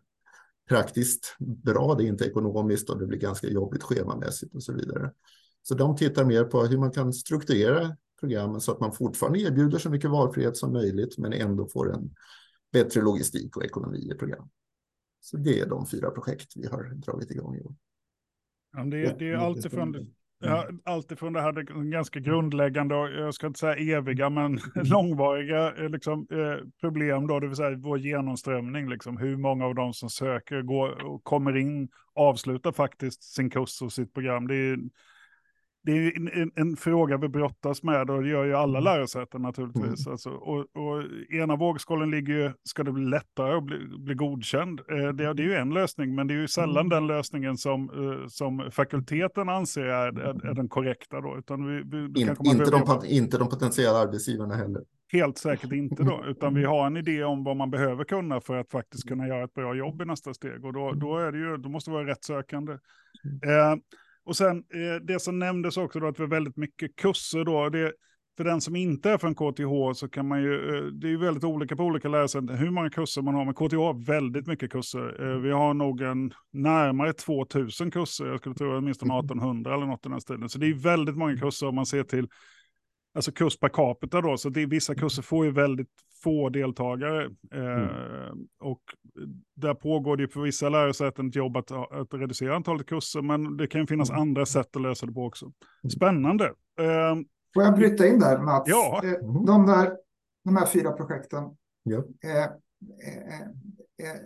praktiskt 0.69 1.35
bra. 1.39 1.95
Det 1.95 2.03
är 2.03 2.07
inte 2.07 2.25
ekonomiskt 2.25 2.89
och 2.89 2.99
det 2.99 3.05
blir 3.05 3.19
ganska 3.19 3.47
jobbigt 3.47 3.83
schemamässigt 3.83 4.55
och 4.55 4.63
så 4.63 4.73
vidare. 4.73 5.11
Så 5.61 5.75
de 5.75 5.95
tittar 5.95 6.25
mer 6.25 6.43
på 6.43 6.65
hur 6.65 6.77
man 6.77 6.91
kan 6.91 7.13
strukturera 7.13 7.97
programmen 8.19 8.61
så 8.61 8.71
att 8.71 8.79
man 8.79 8.91
fortfarande 8.91 9.39
erbjuder 9.39 9.77
så 9.77 9.89
mycket 9.89 10.09
valfrihet 10.09 10.57
som 10.57 10.73
möjligt, 10.73 11.17
men 11.17 11.33
ändå 11.33 11.67
får 11.67 11.93
en 11.93 12.15
bättre 12.71 13.01
logistik 13.01 13.57
och 13.57 13.65
ekonomi 13.65 14.11
i 14.11 14.17
program. 14.17 14.49
Så 15.19 15.37
det 15.37 15.59
är 15.59 15.65
de 15.65 15.87
fyra 15.87 16.11
projekt 16.11 16.53
vi 16.55 16.67
har 16.67 16.83
dragit 16.83 17.31
igång 17.31 17.55
i 17.55 17.61
år. 17.61 17.75
Ja, 18.71 18.83
det, 18.83 19.15
det 19.19 19.29
är 19.29 19.35
alltifrån 19.35 20.15
Ja, 20.45 20.67
alltifrån 20.83 21.33
det 21.33 21.41
här 21.41 21.83
ganska 21.91 22.19
grundläggande 22.19 22.95
och 22.95 23.09
jag 23.09 23.33
ska 23.33 23.47
inte 23.47 23.59
säga 23.59 23.97
eviga 23.97 24.29
men 24.29 24.59
långvariga 24.75 25.73
eh, 25.75 25.89
liksom, 25.89 26.27
eh, 26.31 26.67
problem 26.81 27.27
då, 27.27 27.39
det 27.39 27.47
vill 27.47 27.55
säga 27.55 27.77
vår 27.77 27.97
genomströmning, 27.97 28.89
liksom, 28.89 29.17
hur 29.17 29.37
många 29.37 29.65
av 29.65 29.75
de 29.75 29.93
som 29.93 30.09
söker 30.09 30.61
går 30.61 31.05
och 31.05 31.23
kommer 31.23 31.57
in 31.57 31.89
avslutar 32.15 32.71
faktiskt 32.71 33.23
sin 33.23 33.49
kurs 33.49 33.81
och 33.81 33.93
sitt 33.93 34.13
program. 34.13 34.47
Det 34.47 34.55
är, 34.55 34.77
det 35.85 35.91
är 35.91 36.37
en, 36.41 36.51
en, 36.55 36.75
fråga 36.75 37.17
vi 37.17 37.27
brottas 37.27 37.83
med 37.83 38.09
och 38.09 38.23
det 38.23 38.29
gör 38.29 38.45
ju 38.45 38.53
alla 38.53 38.79
mm. 38.79 38.83
lärosäten 38.83 39.41
naturligtvis. 39.41 40.05
Mm. 40.05 40.11
Alltså, 40.11 40.29
och, 40.29 40.59
och 40.59 41.03
ena 41.29 41.55
vågskålen 41.55 42.11
ligger 42.11 42.33
ju, 42.33 42.51
ska 42.63 42.83
det 42.83 42.91
bli 42.91 43.05
lättare 43.05 43.57
att 43.57 43.63
bli, 43.63 43.77
bli 43.97 44.15
godkänd? 44.15 44.79
Eh, 44.79 45.07
det, 45.07 45.33
det, 45.33 45.43
är 45.43 45.47
ju 45.47 45.53
en 45.53 45.73
lösning, 45.73 46.15
men 46.15 46.27
det 46.27 46.33
är 46.33 46.37
ju 46.37 46.47
sällan 46.47 46.85
mm. 46.85 46.89
den 46.89 47.07
lösningen 47.07 47.57
som, 47.57 47.89
eh, 47.89 48.27
som 48.27 48.71
fakulteten 48.71 49.49
anser 49.49 49.85
är, 49.85 50.19
är, 50.19 50.45
är, 50.49 50.53
den 50.53 50.69
korrekta 50.69 51.21
då. 51.21 51.37
Utan 51.37 51.67
vi, 51.67 51.83
vi, 51.85 52.21
In, 52.21 52.29
inte, 52.29 52.71
de, 52.71 53.05
inte 53.05 53.37
de 53.37 53.49
potentiella 53.49 53.99
arbetsgivarna 53.99 54.55
heller. 54.55 54.81
Helt 55.11 55.37
säkert 55.37 55.71
inte 55.71 56.03
då, 56.03 56.23
utan 56.27 56.53
vi 56.53 56.63
har 56.63 56.87
en 56.87 56.97
idé 56.97 57.23
om 57.23 57.43
vad 57.43 57.57
man 57.57 57.71
behöver 57.71 58.03
kunna 58.03 58.41
för 58.41 58.55
att 58.55 58.71
faktiskt 58.71 59.07
kunna 59.07 59.27
göra 59.27 59.43
ett 59.43 59.53
bra 59.53 59.75
jobb 59.75 60.01
i 60.01 60.05
nästa 60.05 60.33
steg. 60.33 60.65
Och 60.65 60.73
då, 60.73 60.91
då, 60.91 61.17
är 61.17 61.31
det 61.31 61.37
ju, 61.37 61.57
då 61.57 61.69
måste 61.69 61.91
det 61.91 61.95
vara 61.95 62.07
rätt 62.07 62.23
sökande. 62.23 62.73
Eh, 63.43 63.75
och 64.25 64.35
sen 64.35 64.57
eh, 64.57 65.01
det 65.03 65.19
som 65.19 65.39
nämndes 65.39 65.77
också 65.77 65.99
då 65.99 66.07
att 66.07 66.19
vi 66.19 66.23
har 66.23 66.29
väldigt 66.29 66.57
mycket 66.57 66.95
kurser 66.95 67.45
då. 67.45 67.69
Det, 67.69 67.93
för 68.37 68.43
den 68.43 68.61
som 68.61 68.75
inte 68.75 69.11
är 69.11 69.17
från 69.17 69.35
KTH 69.35 69.99
så 69.99 70.09
kan 70.09 70.27
man 70.27 70.41
ju, 70.41 70.77
eh, 70.77 70.83
det 70.83 71.07
är 71.07 71.11
ju 71.11 71.17
väldigt 71.17 71.43
olika 71.43 71.75
på 71.75 71.83
olika 71.83 72.07
lärosäten 72.07 72.49
hur 72.49 72.69
många 72.69 72.89
kurser 72.89 73.21
man 73.21 73.35
har. 73.35 73.45
Men 73.45 73.53
KTH 73.53 73.75
har 73.75 74.05
väldigt 74.05 74.47
mycket 74.47 74.71
kurser. 74.71 75.31
Eh, 75.31 75.39
vi 75.39 75.51
har 75.51 75.73
nog 75.73 76.01
en 76.01 76.33
närmare 76.53 77.13
2000 77.13 77.91
kurser, 77.91 78.25
jag 78.25 78.39
skulle 78.39 78.55
tro 78.55 78.77
åtminstone 78.77 79.19
1800 79.19 79.75
eller 79.75 79.85
något 79.85 80.05
i 80.05 80.09
den 80.09 80.21
stilen. 80.21 80.49
Så 80.49 80.59
det 80.59 80.67
är 80.67 80.73
väldigt 80.73 81.17
många 81.17 81.37
kurser 81.37 81.67
om 81.67 81.75
man 81.75 81.85
ser 81.85 82.03
till 82.03 82.27
alltså 83.15 83.31
kurs 83.31 83.59
per 83.59 83.69
capita 83.69 84.21
då, 84.21 84.37
så 84.37 84.49
det, 84.49 84.65
vissa 84.65 84.95
kurser 84.95 85.21
får 85.21 85.45
ju 85.45 85.51
väldigt 85.51 85.89
få 86.23 86.49
deltagare. 86.49 87.23
Eh, 87.53 87.83
mm. 87.83 88.47
Och 88.59 88.81
där 89.55 89.73
pågår 89.73 90.17
det 90.17 90.23
ju 90.23 90.27
på 90.27 90.41
vissa 90.41 90.69
lärosäten 90.69 91.27
ett 91.27 91.35
jobb 91.35 91.57
att, 91.57 91.71
att 91.71 92.13
reducera 92.13 92.55
antalet 92.55 92.87
kurser, 92.87 93.21
men 93.21 93.57
det 93.57 93.67
kan 93.67 93.87
finnas 93.87 94.09
mm. 94.09 94.21
andra 94.21 94.45
sätt 94.45 94.75
att 94.75 94.81
lösa 94.81 95.05
det 95.05 95.13
på 95.13 95.25
också. 95.25 95.45
Mm. 95.45 95.89
Spännande. 95.89 96.45
Eh, 96.79 97.15
Får 97.53 97.63
jag 97.63 97.75
bryta 97.75 98.07
in 98.07 98.19
där, 98.19 98.37
Mats? 98.37 98.63
Ja. 98.69 99.01
Eh, 99.03 99.09
mm. 99.09 99.45
De, 99.45 99.65
där, 99.65 99.97
de 100.43 100.55
här 100.55 100.65
fyra 100.65 100.91
projekten, 100.91 101.43
ja. 101.83 102.03
Eh, 102.23 102.43
eh, 102.43 103.41
eh, 103.41 104.21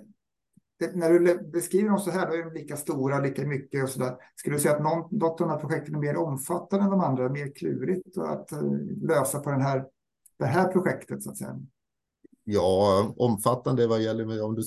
det, 0.80 0.96
när 0.96 1.10
du 1.10 1.50
beskriver 1.52 1.90
dem 1.90 2.00
så 2.00 2.12
här, 2.12 2.28
då 2.28 2.34
är 2.34 2.44
de 2.44 2.54
lika 2.54 2.78
stora, 2.78 3.20
lika 3.20 3.48
mycket 3.48 3.84
och 3.84 3.90
så 3.90 4.00
där. 4.00 4.16
Skulle 4.36 4.56
du 4.56 4.60
säga 4.60 4.76
att 4.76 4.84
någon, 4.84 5.20
något 5.20 5.42
av 5.42 5.48
de 5.48 5.50
här 5.50 5.60
projekten 5.60 5.96
är 5.96 6.00
mer 6.00 6.18
omfattande 6.18 6.86
än 6.86 6.92
de 6.92 7.00
andra, 7.00 7.30
mer 7.30 7.56
klurigt 7.56 8.18
att 8.18 8.52
eh, 8.52 8.72
lösa 9.02 9.40
på 9.40 9.52
den 9.52 9.62
här, 9.62 9.86
det 10.40 10.46
här 10.46 10.68
projektet 10.68 11.24
så 11.24 11.30
att 11.30 11.38
säga? 11.38 11.60
Ja, 12.44 13.14
omfattande 13.18 13.88
vad 13.88 14.02
gäller, 14.02 14.44
om 14.44 14.56
du, 14.56 14.62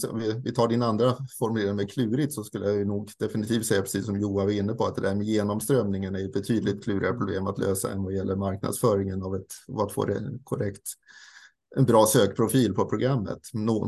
vi 0.44 0.54
tar 0.54 0.68
din 0.68 0.82
andra 0.82 1.16
formulering 1.38 1.76
med 1.76 1.90
klurigt 1.90 2.32
så 2.32 2.44
skulle 2.44 2.70
jag 2.70 2.86
nog 2.86 3.10
definitivt 3.18 3.66
säga 3.66 3.82
precis 3.82 4.06
som 4.06 4.20
Joa 4.20 4.44
var 4.44 4.50
inne 4.50 4.74
på 4.74 4.84
att 4.84 4.94
det 4.94 5.02
där 5.02 5.14
med 5.14 5.26
genomströmningen 5.26 6.14
är 6.14 6.24
ett 6.24 6.32
betydligt 6.32 6.84
klurigare 6.84 7.14
problem 7.14 7.46
att 7.46 7.58
lösa 7.58 7.92
än 7.92 8.02
vad 8.02 8.14
gäller 8.14 8.36
marknadsföringen 8.36 9.22
av 9.22 9.36
ett, 9.36 9.46
att 9.78 9.92
få 9.92 10.04
det 10.04 10.38
korrekt, 10.44 10.82
en 11.76 11.84
bra 11.84 12.06
sökprofil 12.06 12.74
på 12.74 12.84
programmet. 12.84 13.40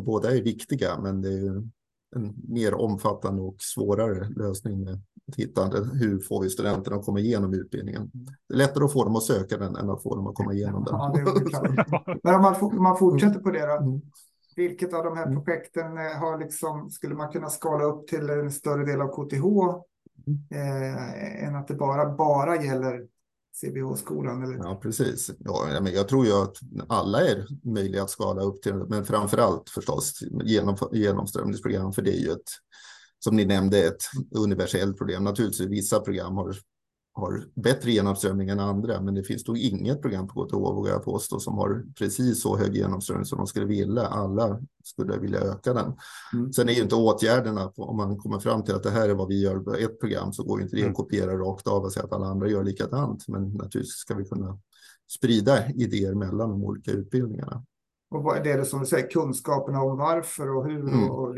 Båda 0.04 0.36
är 0.36 0.42
viktiga, 0.42 1.00
men 1.00 1.22
det 1.22 1.28
är 1.28 1.68
en 2.14 2.34
mer 2.48 2.74
omfattande 2.74 3.42
och 3.42 3.56
svårare 3.58 4.28
lösning 4.28 4.84
med 4.84 4.94
att 5.28 5.36
hitta 5.36 5.64
hur 5.92 6.20
får 6.20 6.42
vi 6.42 6.50
studenterna 6.50 6.96
att 6.96 7.04
komma 7.04 7.18
igenom 7.18 7.54
utbildningen. 7.54 8.10
Det 8.48 8.54
är 8.54 8.58
lättare 8.58 8.84
att 8.84 8.92
få 8.92 9.04
dem 9.04 9.16
att 9.16 9.22
söka 9.22 9.56
den 9.56 9.76
än 9.76 9.90
att 9.90 10.02
få 10.02 10.16
dem 10.16 10.26
att 10.26 10.34
komma 10.34 10.52
igenom 10.52 10.84
den. 10.84 10.94
Ja, 10.94 12.16
Men 12.22 12.34
om 12.34 12.42
man, 12.42 12.54
om 12.60 12.82
man 12.82 12.98
fortsätter 12.98 13.40
på 13.40 13.50
det 13.50 13.66
då. 13.66 13.76
Mm. 13.76 14.00
Vilket 14.56 14.94
av 14.94 15.04
de 15.04 15.16
här 15.16 15.26
mm. 15.26 15.44
projekten 15.44 15.98
eh, 15.98 16.18
har 16.20 16.38
liksom, 16.38 16.90
skulle 16.90 17.14
man 17.14 17.32
kunna 17.32 17.50
skala 17.50 17.84
upp 17.84 18.06
till 18.06 18.30
en 18.30 18.50
större 18.50 18.84
del 18.84 19.00
av 19.00 19.08
KTH 19.08 19.44
mm. 20.26 20.38
eh, 20.50 21.48
än 21.48 21.56
att 21.56 21.68
det 21.68 21.74
bara, 21.74 22.14
bara 22.16 22.62
gäller 22.62 23.06
CBH-skolan? 23.60 24.42
Eller? 24.42 24.56
Ja, 24.56 24.80
precis. 24.82 25.30
Ja, 25.38 25.78
men 25.82 25.92
jag 25.92 26.08
tror 26.08 26.26
ju 26.26 26.32
att 26.32 26.56
alla 26.88 27.20
är 27.20 27.46
möjliga 27.62 28.02
att 28.02 28.10
skala 28.10 28.42
upp 28.42 28.62
till, 28.62 28.74
men 28.74 29.04
framför 29.04 29.38
allt 29.38 29.70
förstås 29.70 30.18
genom, 30.44 30.76
genomströmningsprogram, 30.92 31.92
för 31.92 32.02
det 32.02 32.10
är 32.10 32.20
ju 32.20 32.30
ett, 32.30 32.50
som 33.18 33.36
ni 33.36 33.44
nämnde, 33.44 33.78
ett 33.78 34.02
universellt 34.36 34.98
problem. 34.98 35.24
Naturligtvis 35.24 35.68
vissa 35.68 36.00
program 36.00 36.36
har 36.36 36.56
har 37.14 37.44
bättre 37.54 37.90
genomströmning 37.90 38.48
än 38.48 38.60
andra, 38.60 39.00
men 39.00 39.14
det 39.14 39.22
finns 39.22 39.48
nog 39.48 39.58
inget 39.58 40.02
program 40.02 40.28
på 40.28 40.44
KTH, 40.44 40.54
vågar 40.54 40.92
jag 40.92 41.04
påstå, 41.04 41.40
som 41.40 41.58
har 41.58 41.84
precis 41.98 42.42
så 42.42 42.56
hög 42.56 42.76
genomströmning 42.76 43.24
som 43.24 43.38
de 43.38 43.46
skulle 43.46 43.66
vilja. 43.66 44.02
Alla 44.02 44.60
skulle 44.84 45.18
vilja 45.18 45.40
öka 45.40 45.74
den. 45.74 45.92
Mm. 46.32 46.52
Sen 46.52 46.68
är 46.68 46.72
ju 46.72 46.82
inte 46.82 46.94
åtgärderna, 46.94 47.72
om 47.76 47.96
man 47.96 48.18
kommer 48.18 48.38
fram 48.38 48.64
till 48.64 48.74
att 48.74 48.82
det 48.82 48.90
här 48.90 49.08
är 49.08 49.14
vad 49.14 49.28
vi 49.28 49.42
gör 49.42 49.58
på 49.58 49.74
ett 49.74 50.00
program, 50.00 50.32
så 50.32 50.44
går 50.44 50.62
inte 50.62 50.76
det 50.76 50.82
att 50.82 50.86
mm. 50.86 50.94
kopiera 50.94 51.36
rakt 51.36 51.66
av 51.66 51.82
och 51.82 51.92
säga 51.92 52.04
att 52.04 52.12
alla 52.12 52.26
andra 52.26 52.48
gör 52.48 52.64
likadant. 52.64 53.28
Men 53.28 53.42
naturligtvis 53.42 53.94
ska 53.94 54.14
vi 54.14 54.24
kunna 54.24 54.58
sprida 55.10 55.70
idéer 55.70 56.14
mellan 56.14 56.50
de 56.50 56.64
olika 56.64 56.90
utbildningarna. 56.90 57.64
Och 58.10 58.22
vad 58.22 58.46
är 58.46 58.58
det 58.58 58.64
som 58.64 58.80
du 58.80 58.86
säger, 58.86 59.10
kunskaperna 59.10 59.82
om 59.82 59.98
varför 59.98 60.56
och 60.56 60.64
hur 60.64 60.80
mm. 60.80 61.10
och 61.10 61.36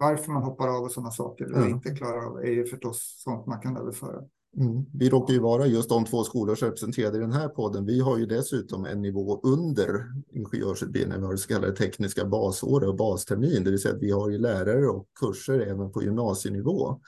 varför 0.00 0.32
man 0.32 0.42
hoppar 0.42 0.68
av 0.68 0.84
och 0.84 0.92
sådana 0.92 1.10
saker 1.10 1.44
eller 1.44 1.56
mm. 1.56 1.68
inte 1.68 1.90
klarar 1.90 2.26
av 2.26 2.38
är 2.38 2.50
ju 2.50 2.64
förstås 2.64 3.22
sånt 3.24 3.46
man 3.46 3.60
kan 3.60 3.76
överföra. 3.76 4.22
Mm. 4.56 4.84
Vi 4.92 5.08
råkar 5.08 5.34
ju 5.34 5.40
vara 5.40 5.66
just 5.66 5.88
de 5.88 6.04
två 6.04 6.24
skolor 6.24 6.54
som 6.54 6.68
representerade 6.68 7.16
i 7.16 7.20
den 7.20 7.32
här 7.32 7.48
podden. 7.48 7.86
Vi 7.86 8.00
har 8.00 8.18
ju 8.18 8.26
dessutom 8.26 8.84
en 8.84 9.02
nivå 9.02 9.40
under 9.42 10.04
ingenjörsutbildningen. 10.30 11.20
Vi 11.20 11.26
har 11.26 11.32
det 11.32 11.38
så 11.38 11.48
kallade 11.48 11.76
tekniska 11.76 12.24
basår 12.24 12.84
och 12.84 12.96
bastermin, 12.96 13.64
det 13.64 13.70
vill 13.70 13.80
säga 13.80 13.94
att 13.94 14.02
vi 14.02 14.10
har 14.10 14.30
ju 14.30 14.38
lärare 14.38 14.88
och 14.88 15.08
kurser 15.20 15.60
även 15.60 15.92
på 15.92 16.02
gymnasienivå. 16.02 17.00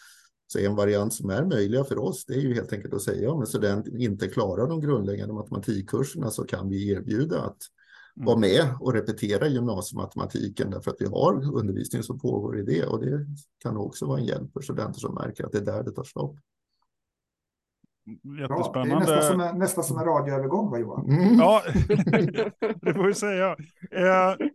Så 0.53 0.59
en 0.59 0.77
variant 0.77 1.15
som 1.15 1.31
är 1.31 1.45
möjliga 1.45 1.85
för 1.85 1.99
oss, 1.99 2.25
det 2.27 2.35
är 2.35 2.41
ju 2.41 2.55
helt 2.55 2.73
enkelt 2.73 2.95
att 2.95 3.03
säga 3.03 3.31
om 3.31 3.41
en 3.41 3.47
student 3.47 3.87
inte 3.87 4.29
klarar 4.29 4.69
de 4.69 4.81
grundläggande 4.81 5.35
matematikkurserna 5.35 6.31
så 6.31 6.45
kan 6.45 6.69
vi 6.69 6.91
erbjuda 6.91 7.41
att 7.41 7.59
mm. 8.17 8.27
vara 8.27 8.39
med 8.39 8.75
och 8.81 8.93
repetera 8.93 9.49
gymnasiematematiken 9.49 10.71
därför 10.71 10.91
att 10.91 11.01
vi 11.01 11.07
har 11.07 11.55
undervisning 11.55 12.03
som 12.03 12.19
pågår 12.19 12.59
i 12.59 12.63
det 12.63 12.87
och 12.87 13.05
det 13.05 13.27
kan 13.63 13.77
också 13.77 14.07
vara 14.07 14.19
en 14.19 14.27
hjälp 14.27 14.53
för 14.53 14.61
studenter 14.61 15.01
som 15.01 15.15
märker 15.15 15.45
att 15.45 15.53
det 15.53 15.59
är 15.59 15.65
där 15.65 15.83
det 15.83 15.93
tar 15.93 16.05
stopp. 16.05 16.37
Jättespännande. 18.41 19.07
det 19.07 19.13
är 19.13 19.17
nästan 19.17 19.23
som 19.23 19.41
en, 19.41 19.59
nästan 19.59 19.85
som 19.85 19.99
en 19.99 20.05
radioövergång, 20.05 20.71
va 20.71 20.79
Johan? 20.79 21.07
Mm. 21.11 21.39
Ja, 21.39 21.63
det 22.81 22.95
får 22.95 23.07
vi 23.07 23.15
säga. 23.15 23.57
Eh, 23.91 24.47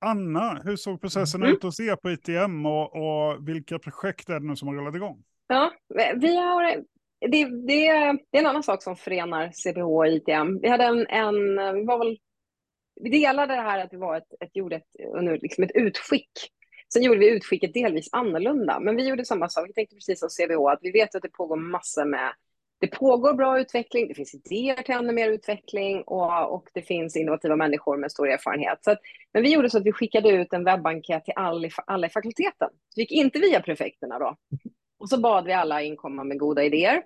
Anna, 0.00 0.60
hur 0.64 0.76
såg 0.76 1.00
processen 1.00 1.42
mm. 1.42 1.54
ut 1.54 1.62
hos 1.62 1.80
er 1.80 1.96
på 1.96 2.10
ITM 2.10 2.66
och, 2.66 2.96
och, 2.96 3.48
vilka 3.48 3.78
projekt 3.78 4.28
är 4.28 4.40
det 4.40 4.46
nu 4.46 4.56
som 4.56 4.68
har 4.68 4.74
rullat 4.74 4.94
igång? 4.94 5.22
Ja, 5.46 5.72
vi 6.16 6.36
har, 6.36 6.62
det, 7.20 7.44
det, 7.66 8.16
det 8.32 8.38
är 8.38 8.40
en 8.40 8.46
annan 8.46 8.62
sak 8.62 8.82
som 8.82 8.96
förenar 8.96 9.50
CBH 9.52 9.82
och 9.82 10.08
ITM. 10.08 10.58
Vi 10.62 10.68
hade 10.68 10.84
en, 10.84 11.06
en 11.06 11.34
vi 11.74 11.84
var 11.84 11.98
väl, 11.98 12.18
vi 13.00 13.10
delade 13.10 13.54
det 13.54 13.62
här 13.62 13.84
att 13.84 13.92
vi 13.92 13.96
var 13.96 14.16
ett, 14.16 14.34
ett, 14.40 14.56
gjorde 14.56 14.76
ett, 14.76 15.42
liksom 15.42 15.64
ett 15.64 15.74
utskick. 15.74 16.30
Sen 16.92 17.02
gjorde 17.02 17.20
vi 17.20 17.30
utskicket 17.30 17.74
delvis 17.74 18.08
annorlunda, 18.12 18.80
men 18.80 18.96
vi 18.96 19.08
gjorde 19.08 19.24
samma 19.24 19.48
sak. 19.48 19.68
Vi 19.68 19.72
tänkte 19.72 19.94
precis 19.94 20.20
som 20.20 20.28
CBH 20.28 20.68
att 20.68 20.78
vi 20.82 20.90
vet 20.90 21.14
att 21.14 21.22
det 21.22 21.32
pågår 21.32 21.56
massor 21.56 22.04
med 22.04 22.32
det 22.80 22.86
pågår 22.86 23.34
bra 23.34 23.60
utveckling, 23.60 24.08
det 24.08 24.14
finns 24.14 24.34
idéer 24.34 24.82
till 24.82 24.94
ännu 24.94 25.12
mer 25.12 25.28
utveckling 25.28 26.02
och, 26.02 26.54
och 26.54 26.68
det 26.74 26.82
finns 26.82 27.16
innovativa 27.16 27.56
människor 27.56 27.96
med 27.96 28.12
stor 28.12 28.28
erfarenhet. 28.28 28.78
Så 28.80 28.90
att, 28.90 28.98
men 29.32 29.42
vi 29.42 29.52
gjorde 29.52 29.70
så 29.70 29.78
att 29.78 29.86
vi 29.86 29.92
skickade 29.92 30.28
ut 30.28 30.52
en 30.52 30.64
webbenkät 30.64 31.24
till 31.24 31.34
alla, 31.36 31.68
alla 31.86 32.06
i 32.06 32.10
fakulteten. 32.10 32.68
Det 32.94 33.00
gick 33.00 33.12
inte 33.12 33.38
via 33.38 33.60
prefekterna 33.60 34.18
då. 34.18 34.36
Och 34.98 35.08
så 35.08 35.20
bad 35.20 35.44
vi 35.44 35.52
alla 35.52 35.82
inkomma 35.82 36.24
med 36.24 36.38
goda 36.38 36.64
idéer. 36.64 37.02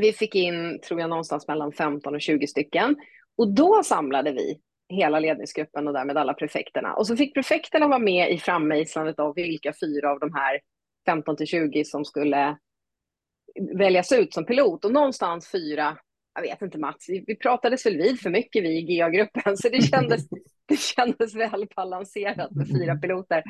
Vi 0.00 0.12
fick 0.12 0.34
in, 0.34 0.80
tror 0.80 1.00
jag, 1.00 1.10
någonstans 1.10 1.48
mellan 1.48 1.72
15 1.72 2.14
och 2.14 2.20
20 2.20 2.46
stycken. 2.46 2.96
Och 3.38 3.54
då 3.54 3.82
samlade 3.84 4.32
vi 4.32 4.60
hela 4.88 5.18
ledningsgruppen 5.18 5.86
och 5.86 5.94
därmed 5.94 6.16
alla 6.16 6.34
prefekterna. 6.34 6.94
Och 6.94 7.06
så 7.06 7.16
fick 7.16 7.34
prefekterna 7.34 7.88
vara 7.88 7.98
med 7.98 8.32
i 8.32 8.38
frammejslandet 8.38 9.18
av 9.18 9.34
vilka 9.34 9.72
fyra 9.80 10.10
av 10.10 10.20
de 10.20 10.34
här 10.34 10.60
15 11.06 11.36
till 11.36 11.46
20 11.46 11.84
som 11.84 12.04
skulle 12.04 12.58
väljas 13.78 14.12
ut 14.12 14.34
som 14.34 14.46
pilot 14.46 14.84
och 14.84 14.92
någonstans 14.92 15.50
fyra, 15.50 15.98
jag 16.34 16.42
vet 16.42 16.62
inte 16.62 16.78
Mats, 16.78 17.08
vi, 17.08 17.24
vi 17.26 17.36
pratades 17.36 17.86
väl 17.86 17.96
vid 17.96 18.20
för 18.20 18.30
mycket 18.30 18.64
vi 18.64 18.78
i 18.78 18.82
GA-gruppen 18.82 19.56
så 19.56 19.68
det 19.68 19.82
kändes, 19.90 20.28
det 20.68 20.80
kändes 20.80 21.34
väl 21.34 21.66
balanserat 21.76 22.50
med 22.50 22.68
fyra 22.68 22.96
piloter. 22.96 23.42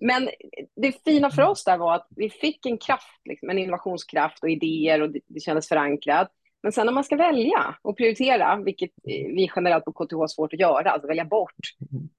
Men 0.00 0.28
det 0.76 1.04
fina 1.04 1.30
för 1.30 1.42
oss 1.42 1.64
där 1.64 1.78
var 1.78 1.94
att 1.94 2.06
vi 2.16 2.30
fick 2.30 2.66
en 2.66 2.78
kraft, 2.78 3.20
liksom, 3.24 3.50
en 3.50 3.58
innovationskraft 3.58 4.42
och 4.42 4.50
idéer 4.50 5.02
och 5.02 5.10
det, 5.10 5.20
det 5.26 5.40
kändes 5.40 5.68
förankrat. 5.68 6.28
Men 6.62 6.72
sen 6.72 6.86
när 6.86 6.92
man 6.92 7.04
ska 7.04 7.16
välja 7.16 7.76
och 7.82 7.96
prioritera, 7.96 8.56
vilket 8.64 8.90
vi 9.04 9.50
generellt 9.56 9.84
på 9.84 9.92
KTH 9.92 10.14
har 10.16 10.28
svårt 10.28 10.52
att 10.52 10.60
göra, 10.60 10.90
alltså 10.90 11.08
välja 11.08 11.24
bort, 11.24 11.54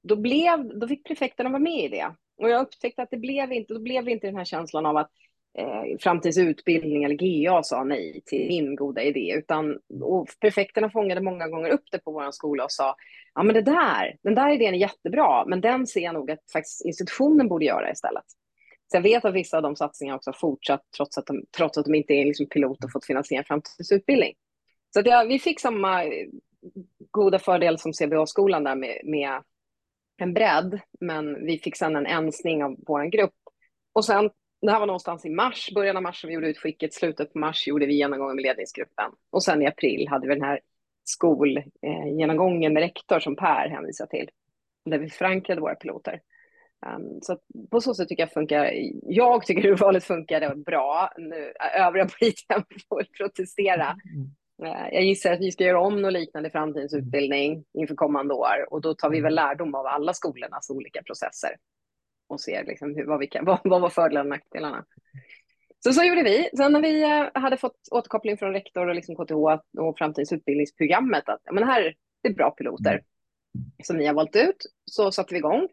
då, 0.04 0.16
blev, 0.16 0.80
då 0.80 0.88
fick 0.88 1.08
prefekterna 1.08 1.50
vara 1.50 1.60
med 1.60 1.86
i 1.86 1.88
det. 1.88 2.16
Och 2.38 2.50
jag 2.50 2.62
upptäckte 2.62 3.02
att 3.02 3.12
det 3.12 3.18
blev 3.18 3.52
inte, 3.52 3.74
då 3.74 3.80
blev 3.80 4.06
det 4.06 4.12
inte 4.12 4.28
den 4.28 4.36
här 4.36 4.46
känslan 4.46 4.86
av 4.86 4.98
att 4.98 5.12
eh, 5.58 5.98
framtidsutbildning 6.00 7.04
eller 7.04 7.16
GA 7.16 7.64
sa 7.64 7.84
nej 7.84 8.22
till 8.26 8.48
min 8.48 8.76
goda 8.76 9.02
idé, 9.02 9.34
utan 9.38 9.80
och 10.02 10.28
prefekterna 10.42 10.90
fångade 10.90 11.22
många 11.22 11.48
gånger 11.48 11.70
upp 11.70 11.84
det 11.92 12.00
på 12.00 12.12
vår 12.12 12.32
skola 12.32 12.64
och 12.64 12.72
sa, 12.72 12.96
ja 13.34 13.44
men 13.44 13.54
det 13.54 13.62
där, 13.62 14.18
den 14.24 14.36
där 14.36 14.50
idén 14.50 14.74
är 14.74 14.80
jättebra, 14.80 15.46
men 15.46 15.62
den 15.62 15.88
ser 15.88 16.02
jag 16.02 16.14
nog 16.14 16.32
att 16.32 16.52
faktiskt 16.54 16.86
institutionen 16.86 17.48
borde 17.48 17.66
göra 17.66 17.92
istället. 17.92 18.26
Så 18.92 18.98
jag 18.98 19.02
vet 19.02 19.26
att 19.26 19.34
vissa 19.34 19.58
av 19.58 19.64
de 19.64 19.76
satsningarna 19.76 20.18
också 20.18 20.30
har 20.30 20.38
fortsatt 20.38 20.82
trots 20.98 21.18
att 21.18 21.26
de, 21.26 21.44
trots 21.58 21.78
att 21.78 21.86
de 21.86 21.96
inte 21.96 22.14
är 22.14 22.26
liksom 22.26 22.46
pilot 22.46 22.84
och 22.84 22.92
fått 22.92 23.06
finansiera 23.06 23.44
framtidsutbildning. 23.44 24.34
Så 24.94 25.00
att 25.00 25.06
ja, 25.06 25.26
vi 25.30 25.40
fick 25.40 25.60
samma 25.60 26.04
eh, 26.04 26.28
goda 27.12 27.40
fördel 27.40 27.80
som 27.80 27.94
CBA-skolan 27.94 28.64
där 28.64 28.76
med, 28.76 29.02
med 29.04 29.44
en 30.18 30.34
bredd, 30.34 30.80
men 31.00 31.46
vi 31.46 31.60
fick 31.60 31.78
sedan 31.78 31.96
en 31.96 32.06
ensning 32.06 32.64
av 32.64 32.76
vår 32.88 33.06
grupp. 33.06 33.36
Och 33.94 34.06
sen 34.06 34.30
det 34.62 34.72
här 34.72 34.80
var 34.80 34.88
någonstans 34.88 35.26
i 35.26 35.30
mars, 35.30 35.70
början 35.76 35.98
av 35.98 36.04
mars 36.04 36.22
som 36.22 36.28
vi 36.28 36.34
gjorde 36.34 36.50
utskicket, 36.50 36.94
slutet 36.94 37.34
på 37.34 37.40
mars 37.40 37.68
gjorde 37.68 37.86
vi 37.86 37.94
genomgången 37.94 38.36
med 38.36 38.44
ledningsgruppen. 38.44 39.12
Och 39.30 39.44
sen 39.44 39.62
i 39.62 39.68
april 39.68 40.08
hade 40.08 40.28
vi 40.28 40.34
den 40.34 40.44
här 40.44 40.60
skolgenomgången 41.04 42.74
med 42.74 42.82
rektor 42.82 43.20
som 43.20 43.36
Per 43.36 43.70
hänvisar 43.70 44.06
till, 44.06 44.30
där 44.86 44.98
vi 44.98 45.10
förankrade 45.10 45.62
våra 45.62 45.76
piloter. 45.76 46.22
Um, 46.86 47.22
så 47.22 47.38
på 47.72 47.82
så 47.82 47.94
sätt 47.94 48.10
tycker 48.10 48.24
jag 48.24 48.32
funkar, 48.32 48.72
jag 49.04 49.46
tycker 49.46 49.66
urvalet 49.72 50.04
funkade 50.04 50.56
bra. 50.56 51.14
Nu, 51.18 51.54
övriga 51.78 52.06
på 52.06 52.26
ITM 52.26 52.64
får 52.90 53.04
protestera. 53.18 53.96
Uh, 54.64 54.88
jag 54.92 55.04
gissar 55.04 55.34
att 55.34 55.40
vi 55.40 55.52
ska 55.52 55.64
göra 55.64 55.82
om 55.82 56.02
något 56.02 56.14
liknande 56.14 56.50
framtidens 56.50 56.94
utbildning 56.94 57.64
inför 57.74 57.96
kommande 57.96 58.34
år 58.34 58.66
och 58.70 58.82
då 58.82 58.94
tar 58.94 59.10
vi 59.10 59.22
väl 59.22 59.36
lärdom 59.36 59.76
av 59.76 59.86
alla 59.86 60.14
skolornas 60.14 60.70
olika 60.70 61.04
processer 61.04 61.52
och 62.30 62.42
ser 62.42 62.66
liksom 62.66 62.96
hur, 62.96 63.06
vad, 63.06 63.20
vi 63.20 63.28
kan, 63.28 63.46
vad, 63.46 63.60
vad 63.64 63.82
var 63.82 63.90
fördelarna 63.90 64.24
och 64.24 64.30
nackdelarna. 64.30 64.86
Så 65.84 65.94
så 65.94 66.04
gjorde 66.04 66.24
vi. 66.24 66.50
Sen 66.58 66.74
när 66.74 66.82
vi 66.82 67.04
eh, 67.04 67.42
hade 67.42 67.58
fått 67.58 67.88
återkoppling 67.92 68.38
från 68.38 68.54
rektor 68.54 68.88
och 68.88 68.96
liksom 68.96 69.16
KTH 69.16 69.80
och 69.80 69.98
framtidsutbildningsprogrammet 69.98 71.30
att 71.30 71.42
men 71.52 71.64
här 71.64 71.96
det 72.24 72.30
är 72.30 72.34
bra 72.34 72.52
piloter 72.52 73.02
som 73.84 73.98
ni 73.98 74.06
har 74.06 74.14
valt 74.14 74.36
ut, 74.36 74.66
så 74.86 75.12
satte 75.12 75.34
vi 75.34 75.38
igång. 75.38 75.68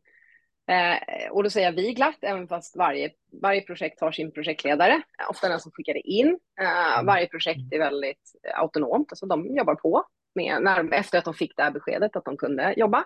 Eh, 0.69 1.31
och 1.31 1.43
då 1.43 1.51
säger 1.51 1.67
jag 1.67 1.73
vi 1.73 1.93
glatt, 1.93 2.19
även 2.21 2.49
fast 2.49 2.77
varje, 2.77 3.11
varje 3.43 3.61
projekt 3.61 4.01
har 4.01 4.13
sin 4.13 4.33
projektledare, 4.33 5.03
ofta 5.31 5.49
den 5.49 5.61
som 5.61 5.73
skickade 5.73 6.01
in. 6.01 6.39
Eh, 6.61 7.05
varje 7.05 7.27
projekt 7.27 7.73
är 7.73 7.79
väldigt 7.79 8.33
autonomt, 8.55 9.13
alltså 9.13 9.27
de 9.27 9.57
jobbar 9.57 9.75
på 9.75 10.05
med, 10.35 10.63
när, 10.63 10.93
efter 10.93 11.19
att 11.19 11.25
de 11.25 11.35
fick 11.35 11.57
det 11.57 11.63
här 11.63 11.71
beskedet 11.71 12.17
att 12.17 12.25
de 12.25 12.37
kunde 12.37 12.75
jobba. 12.77 13.05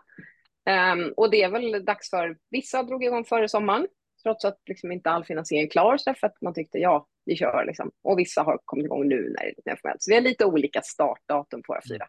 Um, 0.67 1.13
och 1.17 1.31
det 1.31 1.43
är 1.43 1.51
väl 1.51 1.85
dags 1.85 2.11
för, 2.11 2.37
vissa 2.51 2.83
drog 2.83 3.05
igång 3.05 3.25
före 3.25 3.49
sommaren, 3.49 3.87
trots 4.23 4.45
att 4.45 4.59
liksom 4.67 4.93
inte 4.93 5.11
all 5.11 5.25
finansiering 5.25 5.67
är 5.67 5.71
klar, 5.71 5.97
så 5.97 6.15
för 6.15 6.27
att 6.27 6.43
man 6.43 6.55
tyckte 6.55 6.79
ja, 6.79 7.07
vi 7.25 7.37
kör 7.37 7.65
liksom. 7.67 7.91
Och 8.03 8.19
vissa 8.19 8.43
har 8.43 8.59
kommit 8.65 8.85
igång 8.85 9.09
nu 9.09 9.35
när 9.39 9.53
det 9.65 9.71
är 9.71 9.77
formellt. 9.77 10.03
Så 10.03 10.11
vi 10.11 10.15
har 10.15 10.23
lite 10.23 10.45
olika 10.45 10.83
startdatum 10.83 11.63
på 11.63 11.73
våra 11.73 11.83
fyra. 11.89 12.07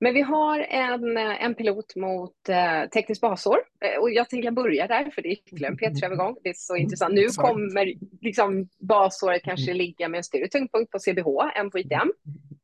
Men 0.00 0.14
vi 0.14 0.22
har 0.22 0.58
en, 0.58 1.16
en 1.16 1.54
pilot 1.54 1.96
mot 1.96 2.48
eh, 2.48 2.88
tekniskt 2.88 3.20
basår 3.20 3.58
eh, 3.84 4.00
och 4.00 4.10
jag 4.10 4.28
tänker 4.28 4.50
börja 4.50 4.86
där 4.86 5.10
för 5.10 5.22
det 5.22 5.28
är 5.28 5.32
ytterligare 5.32 5.72
en 5.72 5.78
P3-övergång. 5.78 6.36
Det 6.42 6.48
är 6.48 6.54
så 6.56 6.74
mm, 6.74 6.82
intressant. 6.82 7.14
Nu 7.14 7.26
kommer 7.28 7.94
liksom 8.20 8.68
basåret 8.78 9.42
kanske 9.42 9.74
ligga 9.74 10.08
med 10.08 10.18
en 10.18 10.24
större 10.24 10.48
tyngdpunkt 10.48 10.92
på 10.92 10.98
CBH 10.98 11.58
än 11.58 11.70
på 11.70 11.78
ITM. 11.78 12.12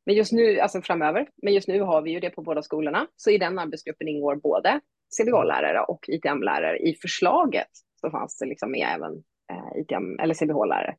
Men 0.07 0.15
just 0.15 0.33
nu, 0.33 0.61
alltså 0.61 0.83
framöver, 0.83 1.29
men 1.43 1.55
just 1.55 1.69
nu 1.69 1.81
har 1.81 2.03
vi 2.03 2.11
ju 2.11 2.21
det 2.21 2.31
på 2.31 2.43
båda 2.43 2.63
skolorna. 2.63 3.07
Så 3.17 3.31
i 3.31 3.39
den 3.39 3.59
arbetsgruppen 3.59 4.09
ingår 4.09 4.37
både 4.37 4.81
CBH-lärare 5.19 5.81
och 5.81 6.05
ITM-lärare. 6.09 6.79
I 6.79 6.95
förslaget 6.95 7.69
så 8.01 8.11
fanns 8.11 8.39
det 8.39 8.47
liksom 8.47 8.71
med 8.71 8.89
även 8.95 9.13
eh, 9.51 9.81
ITM 9.81 10.19
eller 10.19 10.35
CBH-lärare. 10.35 10.97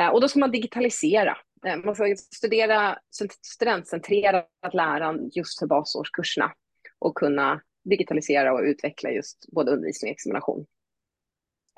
Eh, 0.00 0.08
och 0.08 0.20
då 0.20 0.28
ska 0.28 0.38
man 0.38 0.50
digitalisera. 0.50 1.36
Eh, 1.66 1.76
man 1.76 1.94
ska 1.94 2.16
studera 2.16 2.98
studentcentrerat 3.42 4.48
läran 4.72 5.30
just 5.32 5.58
för 5.58 5.66
basårskurserna 5.66 6.52
och 6.98 7.14
kunna 7.14 7.60
digitalisera 7.84 8.52
och 8.52 8.60
utveckla 8.60 9.10
just 9.10 9.46
både 9.52 9.72
undervisning 9.72 10.08
och 10.08 10.12
examination. 10.12 10.66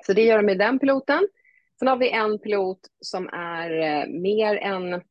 Så 0.06 0.12
det 0.12 0.22
gör 0.22 0.36
de 0.36 0.46
med 0.46 0.58
den 0.58 0.78
piloten. 0.78 1.28
Sen 1.78 1.88
har 1.88 1.96
vi 1.96 2.10
en 2.10 2.38
pilot 2.38 2.80
som 3.00 3.28
är 3.28 3.70
eh, 3.70 4.06
mer 4.06 4.56
en 4.56 5.02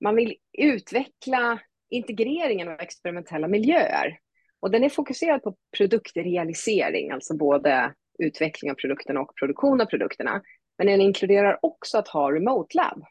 man 0.00 0.16
vill 0.16 0.36
utveckla 0.58 1.60
integreringen 1.90 2.68
av 2.68 2.80
experimentella 2.80 3.48
miljöer. 3.48 4.18
Och 4.60 4.70
den 4.70 4.84
är 4.84 4.88
fokuserad 4.88 5.42
på 5.42 5.56
produktrealisering, 5.76 7.10
alltså 7.10 7.36
både 7.36 7.94
utveckling 8.18 8.70
av 8.70 8.74
produkterna 8.74 9.20
och 9.20 9.36
produktion 9.36 9.80
av 9.80 9.84
produkterna. 9.84 10.42
Men 10.78 10.86
den 10.86 11.00
inkluderar 11.00 11.58
också 11.62 11.98
att 11.98 12.08
ha 12.08 12.32
remote 12.32 12.76
lab. 12.76 13.04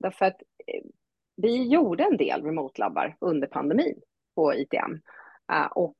Därför 0.00 0.24
att 0.24 0.42
eh, 0.66 0.82
vi 1.36 1.68
gjorde 1.68 2.04
en 2.04 2.16
del 2.16 2.42
remote 2.42 2.80
labbar 2.80 3.16
under 3.20 3.46
pandemin 3.46 4.00
på 4.34 4.54
ITM. 4.54 5.00
Ah, 5.46 5.66
och 5.66 5.96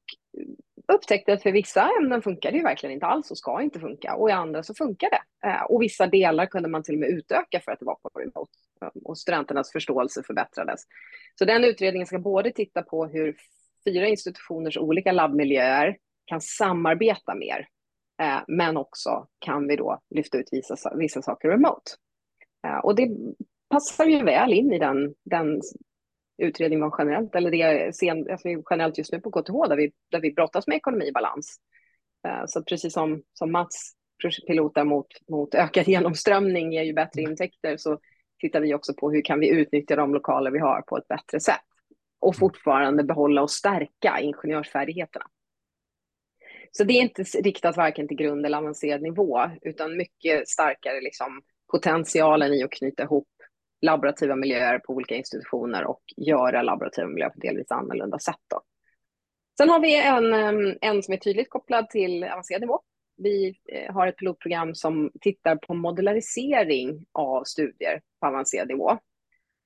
upptäckte 0.92 1.32
att 1.32 1.42
för 1.42 1.52
vissa 1.52 1.90
ämnen 2.00 2.22
funkar 2.22 2.50
det 2.50 2.56
ju 2.56 2.62
verkligen 2.62 2.94
inte 2.94 3.06
alls 3.06 3.30
och 3.30 3.38
ska 3.38 3.62
inte 3.62 3.80
funka 3.80 4.14
och 4.14 4.30
i 4.30 4.32
andra 4.32 4.62
så 4.62 4.74
funkar 4.74 5.10
det. 5.10 5.48
Ah, 5.48 5.64
och 5.64 5.82
vissa 5.82 6.06
delar 6.06 6.46
kunde 6.46 6.68
man 6.68 6.82
till 6.82 6.94
och 6.94 7.00
med 7.00 7.08
utöka 7.08 7.60
för 7.60 7.72
att 7.72 7.78
det 7.78 7.84
var 7.84 7.94
på 7.94 8.08
remote 8.18 8.52
och 9.04 9.18
studenternas 9.18 9.72
förståelse 9.72 10.22
förbättrades. 10.26 10.80
Så 11.38 11.44
den 11.44 11.64
utredningen 11.64 12.06
ska 12.06 12.18
både 12.18 12.52
titta 12.52 12.82
på 12.82 13.06
hur 13.06 13.36
fyra 13.84 14.06
institutioners 14.06 14.76
olika 14.76 15.12
labbmiljöer 15.12 15.96
kan 16.24 16.40
samarbeta 16.40 17.34
mer, 17.34 17.68
eh, 18.22 18.40
men 18.48 18.76
också 18.76 19.26
kan 19.38 19.68
vi 19.68 19.76
då 19.76 20.00
lyfta 20.14 20.38
ut 20.38 20.48
vissa, 20.52 20.96
vissa 20.96 21.22
saker 21.22 21.48
remote. 21.48 21.90
Eh, 22.66 22.78
och 22.78 22.94
det 22.94 23.08
passar 23.70 24.04
ju 24.04 24.24
väl 24.24 24.52
in 24.52 24.72
i 24.72 24.78
den, 24.78 25.14
den 25.24 25.60
utredning 26.38 26.80
man 26.80 26.92
generellt, 26.98 27.34
eller 27.34 27.50
det 27.50 27.96
sen, 27.96 28.30
alltså 28.30 28.48
generellt 28.70 28.98
just 28.98 29.12
nu 29.12 29.20
på 29.20 29.30
KTH 29.30 29.68
där 29.68 29.76
vi, 29.76 29.92
där 30.10 30.20
vi 30.20 30.32
brottas 30.32 30.66
med 30.66 30.76
ekonomi 30.76 31.06
i 31.08 31.12
balans. 31.12 31.56
Eh, 32.28 32.42
så 32.46 32.62
precis 32.62 32.92
som, 32.92 33.22
som 33.32 33.52
Mats 33.52 33.94
pilotar 34.46 34.84
mot, 34.84 35.06
mot 35.28 35.54
ökad 35.54 35.88
genomströmning 35.88 36.72
ger 36.72 36.82
ju 36.82 36.92
bättre 36.92 37.22
intäkter 37.22 37.76
så 37.76 37.98
tittar 38.40 38.60
vi 38.60 38.74
också 38.74 38.94
på 38.94 39.10
hur 39.10 39.22
kan 39.22 39.40
vi 39.40 39.48
utnyttja 39.48 39.96
de 39.96 40.14
lokaler 40.14 40.50
vi 40.50 40.58
har 40.58 40.82
på 40.82 40.96
ett 40.96 41.08
bättre 41.08 41.40
sätt 41.40 41.60
och 42.20 42.36
fortfarande 42.36 43.04
behålla 43.04 43.42
och 43.42 43.50
stärka 43.50 44.20
ingenjörsfärdigheterna. 44.20 45.26
Så 46.70 46.84
det 46.84 46.92
är 46.92 47.02
inte 47.02 47.22
riktat 47.22 47.76
varken 47.76 48.08
till 48.08 48.16
grund 48.16 48.46
eller 48.46 48.58
avancerad 48.58 49.02
nivå, 49.02 49.50
utan 49.62 49.96
mycket 49.96 50.48
starkare 50.48 51.00
liksom 51.00 51.42
potentialen 51.72 52.54
i 52.54 52.62
att 52.62 52.70
knyta 52.70 53.02
ihop 53.02 53.28
laborativa 53.80 54.36
miljöer 54.36 54.78
på 54.78 54.92
olika 54.92 55.14
institutioner 55.14 55.84
och 55.84 56.02
göra 56.16 56.62
laborativa 56.62 57.08
miljöer 57.08 57.30
på 57.30 57.40
delvis 57.40 57.70
annorlunda 57.70 58.18
sätt. 58.18 58.40
Då. 58.50 58.62
Sen 59.58 59.68
har 59.68 59.80
vi 59.80 60.02
en, 60.02 60.34
en 60.80 61.02
som 61.02 61.14
är 61.14 61.18
tydligt 61.18 61.50
kopplad 61.50 61.90
till 61.90 62.24
avancerad 62.24 62.60
nivå. 62.60 62.80
Vi 63.22 63.54
eh, 63.72 63.94
har 63.94 64.06
ett 64.06 64.16
pilotprogram 64.16 64.74
som 64.74 65.10
tittar 65.20 65.56
på 65.56 65.74
modularisering 65.74 67.06
av 67.12 67.44
studier 67.44 68.00
på 68.20 68.26
avancerad 68.26 68.68
nivå. 68.68 68.98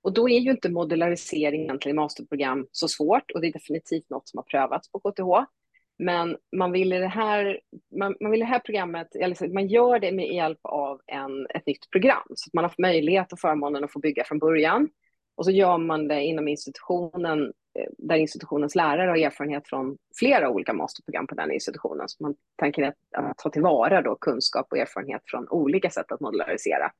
Och 0.02 0.12
då 0.12 0.28
är 0.28 0.38
ju 0.38 0.50
inte 0.50 0.70
modularisering 0.70 1.62
egentligen 1.62 1.96
i 1.96 2.00
masterprogram 2.00 2.66
så 2.70 2.88
svårt 2.88 3.30
och 3.30 3.40
det 3.40 3.46
är 3.46 3.52
definitivt 3.52 4.10
något 4.10 4.28
som 4.28 4.38
har 4.38 4.44
prövats 4.44 4.92
på 4.92 5.00
KTH. 5.00 5.50
Men 5.98 6.36
man 6.56 6.72
vill 6.72 6.92
i 6.92 6.98
det 6.98 7.08
här, 7.08 7.60
man, 7.98 8.16
man 8.20 8.30
vill 8.30 8.40
det 8.40 8.46
här 8.46 8.58
programmet, 8.58 9.14
eller 9.14 9.52
man 9.54 9.66
gör 9.66 9.98
det 9.98 10.12
med 10.12 10.34
hjälp 10.34 10.58
av 10.62 11.00
en, 11.06 11.46
ett 11.54 11.66
nytt 11.66 11.90
program 11.90 12.26
så 12.34 12.48
att 12.48 12.54
man 12.54 12.64
har 12.64 12.74
möjlighet 12.78 13.32
och 13.32 13.40
förmånen 13.40 13.84
att 13.84 13.92
få 13.92 13.98
bygga 13.98 14.24
från 14.24 14.38
början. 14.38 14.88
Och 15.36 15.44
så 15.44 15.50
gör 15.50 15.78
man 15.78 16.08
det 16.08 16.22
inom 16.22 16.48
institutionen 16.48 17.52
Eh, 17.78 17.86
där 17.98 18.16
institutionens 18.16 18.74
lärare 18.74 19.10
har 19.10 19.16
erfarenhet 19.16 19.68
från 19.68 19.98
flera 20.18 20.50
olika 20.50 20.72
masterprogram 20.72 21.26
på 21.26 21.34
den 21.34 21.52
institutionen. 21.52 22.08
Så 22.08 22.22
man 22.22 22.34
tänker 22.56 22.82
att, 22.82 22.94
att 23.12 23.38
ta 23.38 23.50
tillvara 23.50 24.02
då 24.02 24.16
kunskap 24.16 24.66
och 24.70 24.78
erfarenhet 24.78 25.22
från 25.24 25.48
olika 25.48 25.90
sätt 25.90 26.12
att 26.12 26.20
modularisera. 26.20 26.92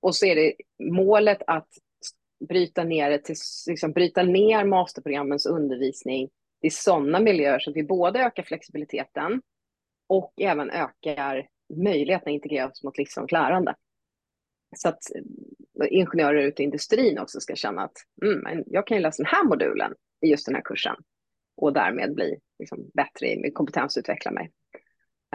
Och 0.00 0.14
så 0.14 0.26
är 0.26 0.36
det 0.36 0.54
målet 0.92 1.42
att 1.46 1.68
bryta 2.48 2.84
ner, 2.84 3.18
till, 3.18 3.36
liksom 3.66 3.92
bryta 3.92 4.22
ner 4.22 4.64
masterprogrammens 4.64 5.46
undervisning 5.46 6.30
i 6.62 6.70
sådana 6.70 7.20
miljöer 7.20 7.58
så 7.58 7.70
att 7.70 7.76
vi 7.76 7.82
både 7.82 8.20
ökar 8.20 8.42
flexibiliteten 8.42 9.42
och 10.06 10.32
även 10.40 10.70
ökar 10.70 11.48
möjligheten 11.76 12.28
att 12.28 12.34
integreras 12.34 12.82
mot 12.82 12.98
livslångt 12.98 13.32
lärande. 13.32 13.74
Så 14.76 14.88
att 14.88 14.98
eh, 15.14 15.86
ingenjörer 15.90 16.42
ute 16.42 16.62
i 16.62 16.64
industrin 16.64 17.18
också 17.18 17.40
ska 17.40 17.54
känna 17.54 17.82
att 17.82 17.96
mm, 18.22 18.64
jag 18.66 18.86
kan 18.86 18.96
ju 18.96 19.02
läsa 19.02 19.22
den 19.22 19.32
här 19.32 19.44
modulen 19.44 19.94
i 20.20 20.28
just 20.28 20.46
den 20.46 20.54
här 20.54 20.62
kursen 20.62 20.96
och 21.56 21.72
därmed 21.72 22.14
bli 22.14 22.38
liksom, 22.58 22.90
bättre 22.94 23.26
i 23.26 23.52
kompetensutveckla 23.52 24.30
mig. 24.30 24.50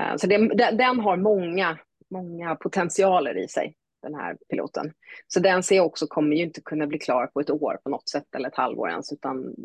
Eh, 0.01 0.15
så 0.17 0.27
det, 0.27 0.37
den 0.71 0.99
har 0.99 1.17
många, 1.17 1.77
många 2.09 2.55
potentialer 2.55 3.37
i 3.37 3.47
sig 3.47 3.75
den 4.01 4.15
här 4.15 4.37
piloten. 4.49 4.93
Så 5.27 5.39
den 5.39 5.63
ser 5.63 5.75
jag 5.75 5.85
också 5.85 6.07
kommer 6.07 6.35
ju 6.35 6.43
inte 6.43 6.61
kunna 6.61 6.87
bli 6.87 6.99
klar 6.99 7.27
på 7.27 7.39
ett 7.39 7.49
år 7.49 7.79
på 7.83 7.89
något 7.89 8.09
sätt 8.09 8.35
eller 8.35 8.49
ett 8.49 8.55
halvår 8.55 8.89
ens, 8.89 9.13
utan 9.13 9.55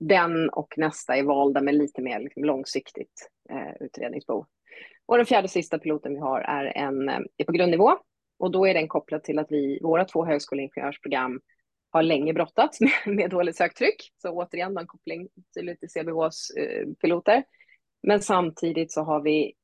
den 0.00 0.48
och 0.48 0.74
nästa 0.76 1.16
är 1.16 1.22
valda 1.22 1.60
med 1.60 1.74
lite 1.74 2.02
mer 2.02 2.20
liksom, 2.20 2.44
långsiktigt 2.44 3.28
eh, 3.50 3.72
utredningsbehov. 3.80 4.46
Och 5.06 5.16
den 5.16 5.26
fjärde 5.26 5.48
sista 5.48 5.78
piloten 5.78 6.14
vi 6.14 6.20
har 6.20 6.40
är, 6.40 6.64
en, 6.64 7.08
eh, 7.08 7.20
är 7.36 7.44
på 7.44 7.52
grundnivå 7.52 7.98
och 8.38 8.50
då 8.50 8.66
är 8.66 8.74
den 8.74 8.88
kopplad 8.88 9.24
till 9.24 9.38
att 9.38 9.52
vi, 9.52 9.78
våra 9.82 10.04
två 10.04 10.24
högskoleingenjörsprogram 10.24 11.40
har 11.92 12.02
länge 12.02 12.32
brottats 12.32 12.80
med, 12.80 12.92
med 13.16 13.30
dåligt 13.30 13.56
söktryck. 13.56 14.12
Så 14.22 14.30
återigen 14.30 14.78
en 14.78 14.86
koppling 14.86 15.28
till 15.54 15.66
lite 15.66 15.88
CBHs 15.88 16.50
eh, 16.50 16.86
piloter. 17.00 17.44
Men 18.02 18.22
samtidigt 18.22 18.92
så 18.92 19.02
har 19.02 19.20
vi 19.20 19.54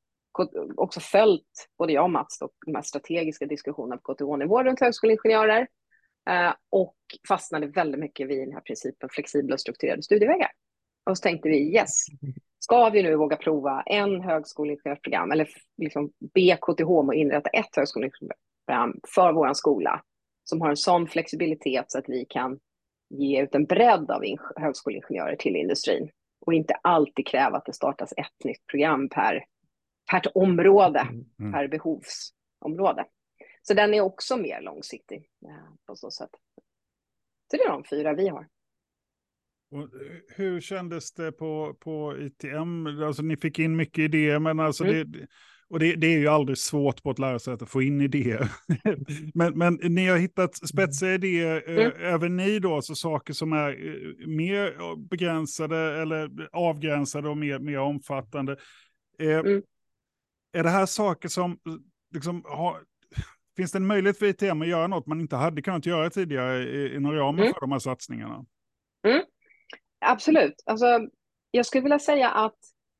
också 0.75 0.99
följt, 0.99 1.69
både 1.77 1.93
jag 1.93 2.03
och 2.03 2.09
Mats, 2.09 2.39
då, 2.39 2.49
de 2.65 2.75
här 2.75 2.81
strategiska 2.81 3.45
diskussionerna 3.45 3.97
på 3.97 4.13
KTH-nivå 4.13 4.63
runt 4.63 4.79
högskoleingenjörer 4.79 5.67
eh, 6.29 6.53
och 6.69 6.95
fastnade 7.27 7.67
väldigt 7.67 7.99
mycket 7.99 8.27
vid 8.27 8.39
den 8.39 8.53
här 8.53 8.61
principen 8.61 9.09
flexibla 9.11 9.53
och 9.53 9.59
strukturerade 9.59 10.03
studievägar. 10.03 10.51
Och 11.09 11.17
så 11.17 11.21
tänkte 11.21 11.49
vi 11.49 11.75
yes, 11.75 12.05
ska 12.59 12.89
vi 12.89 13.03
nu 13.03 13.15
våga 13.15 13.35
prova 13.35 13.83
en 13.85 14.21
högskoleingenjörsprogram 14.21 15.31
eller 15.31 15.49
liksom 15.77 16.11
be 16.33 16.57
KTH 16.61 16.89
om 16.89 17.09
att 17.09 17.15
inrätta 17.15 17.49
ett 17.49 17.75
högskoleingenjörsprogram 17.75 18.99
för 19.15 19.33
vår 19.33 19.53
skola 19.53 20.03
som 20.49 20.61
har 20.61 20.69
en 20.69 20.77
sån 20.77 21.07
flexibilitet 21.07 21.91
så 21.91 21.97
att 21.97 22.09
vi 22.09 22.25
kan 22.25 22.59
ge 23.09 23.43
ut 23.43 23.55
en 23.55 23.65
bredd 23.65 24.11
av 24.11 24.23
högskoleingenjörer 24.55 25.35
till 25.35 25.55
industrin 25.55 26.09
och 26.45 26.53
inte 26.53 26.73
alltid 26.73 27.27
kräva 27.27 27.57
att 27.57 27.65
det 27.65 27.73
startas 27.73 28.13
ett 28.17 28.45
nytt 28.45 28.67
program 28.67 29.09
per 29.09 29.45
per 30.11 30.37
område, 30.37 30.99
mm, 30.99 31.25
mm. 31.39 31.51
per 31.51 31.67
behovsområde. 31.67 33.05
Så 33.61 33.73
den 33.73 33.93
är 33.93 34.01
också 34.01 34.37
mer 34.37 34.61
långsiktig 34.61 35.29
eh, 35.45 35.73
på 35.85 35.95
så 35.95 36.11
sätt. 36.11 36.29
Så 37.51 37.57
det 37.57 37.63
är 37.63 37.69
de 37.69 37.83
fyra 37.83 38.13
vi 38.13 38.27
har. 38.27 38.47
Och 39.71 39.89
hur 40.35 40.61
kändes 40.61 41.13
det 41.13 41.31
på, 41.31 41.77
på 41.79 42.17
ITM? 42.17 42.87
Alltså 42.87 43.21
ni 43.21 43.37
fick 43.37 43.59
in 43.59 43.75
mycket 43.75 43.99
idéer, 43.99 44.39
men 44.39 44.59
alltså 44.59 44.83
mm. 44.83 45.11
det, 45.11 45.27
och 45.69 45.79
det, 45.79 45.95
det, 45.95 46.07
är 46.07 46.17
ju 46.17 46.27
aldrig 46.27 46.57
svårt 46.57 47.03
på 47.03 47.11
ett 47.11 47.19
lärosäte 47.19 47.63
att 47.63 47.69
få 47.69 47.81
in 47.81 48.01
idéer. 48.01 48.51
men, 49.33 49.57
men 49.57 49.79
ni 49.83 50.07
har 50.07 50.17
hittat 50.17 50.55
spetsiga 50.55 51.13
idéer, 51.13 51.63
eh, 51.67 51.85
mm. 51.85 52.13
även 52.13 52.35
ni 52.35 52.59
då, 52.59 52.75
alltså 52.75 52.95
saker 52.95 53.33
som 53.33 53.53
är 53.53 53.69
äh, 53.69 54.27
mer 54.27 54.95
begränsade 55.09 56.01
eller 56.01 56.29
avgränsade 56.51 57.29
och 57.29 57.37
mer, 57.37 57.59
mer 57.59 57.79
omfattande. 57.79 58.57
Äh, 59.19 59.27
mm 59.27 59.61
är 60.51 60.63
det 60.63 60.69
här 60.69 60.85
saker 60.85 61.29
som, 61.29 61.59
liksom, 62.13 62.43
har, 62.45 62.83
finns 63.57 63.71
det 63.71 63.77
en 63.77 63.87
möjlighet 63.87 64.19
för 64.19 64.25
ITM 64.25 64.61
att 64.61 64.67
göra 64.67 64.87
något 64.87 65.05
man 65.05 65.21
inte 65.21 65.35
hade 65.35 65.61
kunnat 65.61 65.85
göra 65.85 66.09
tidigare 66.09 66.95
inom 66.95 67.11
ramen 67.11 67.41
mm. 67.41 67.53
för 67.53 67.61
de 67.61 67.71
här 67.71 67.79
satsningarna? 67.79 68.45
Mm. 69.07 69.23
Absolut. 70.05 70.63
Alltså, 70.65 70.99
jag 71.51 71.65
skulle 71.65 71.83
vilja 71.83 71.99
säga 71.99 72.29
att 72.29 72.57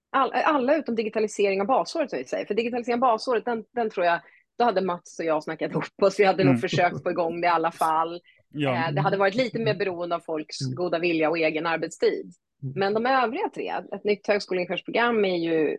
all, 0.09 0.31
alla 0.31 0.75
utom 0.75 0.95
digitalisering 0.95 1.61
av 1.61 1.67
basåret, 1.67 2.13
vi 2.13 2.25
säger. 2.25 2.45
för 2.45 2.53
digitalisering 2.53 2.93
av 2.93 2.99
basåret, 2.99 3.45
den, 3.45 3.63
den 3.75 3.89
tror 3.89 4.05
jag, 4.05 4.19
då 4.57 4.65
hade 4.65 4.81
Mats 4.81 5.19
och 5.19 5.25
jag 5.25 5.43
snackat 5.43 5.71
ihop 5.71 5.83
oss, 6.01 6.19
vi 6.19 6.25
hade 6.25 6.41
mm. 6.41 6.53
nog 6.53 6.61
försökt 6.61 7.03
få 7.03 7.11
igång 7.11 7.41
det 7.41 7.47
i 7.47 7.49
alla 7.49 7.71
fall. 7.71 8.21
Ja. 8.49 8.75
Eh, 8.75 8.93
det 8.93 9.01
hade 9.01 9.17
varit 9.17 9.35
lite 9.35 9.59
mer 9.59 9.73
beroende 9.73 10.15
av 10.15 10.19
folks 10.19 10.61
mm. 10.61 10.75
goda 10.75 10.99
vilja 10.99 11.29
och 11.29 11.37
egen 11.37 11.65
arbetstid. 11.65 12.33
Mm. 12.63 12.73
Men 12.75 12.93
de 12.93 13.05
övriga 13.05 13.49
tre, 13.49 13.73
ett 13.95 14.03
nytt 14.03 14.27
högskoleingenjörsprogram 14.27 15.25
är 15.25 15.37
ju, 15.37 15.77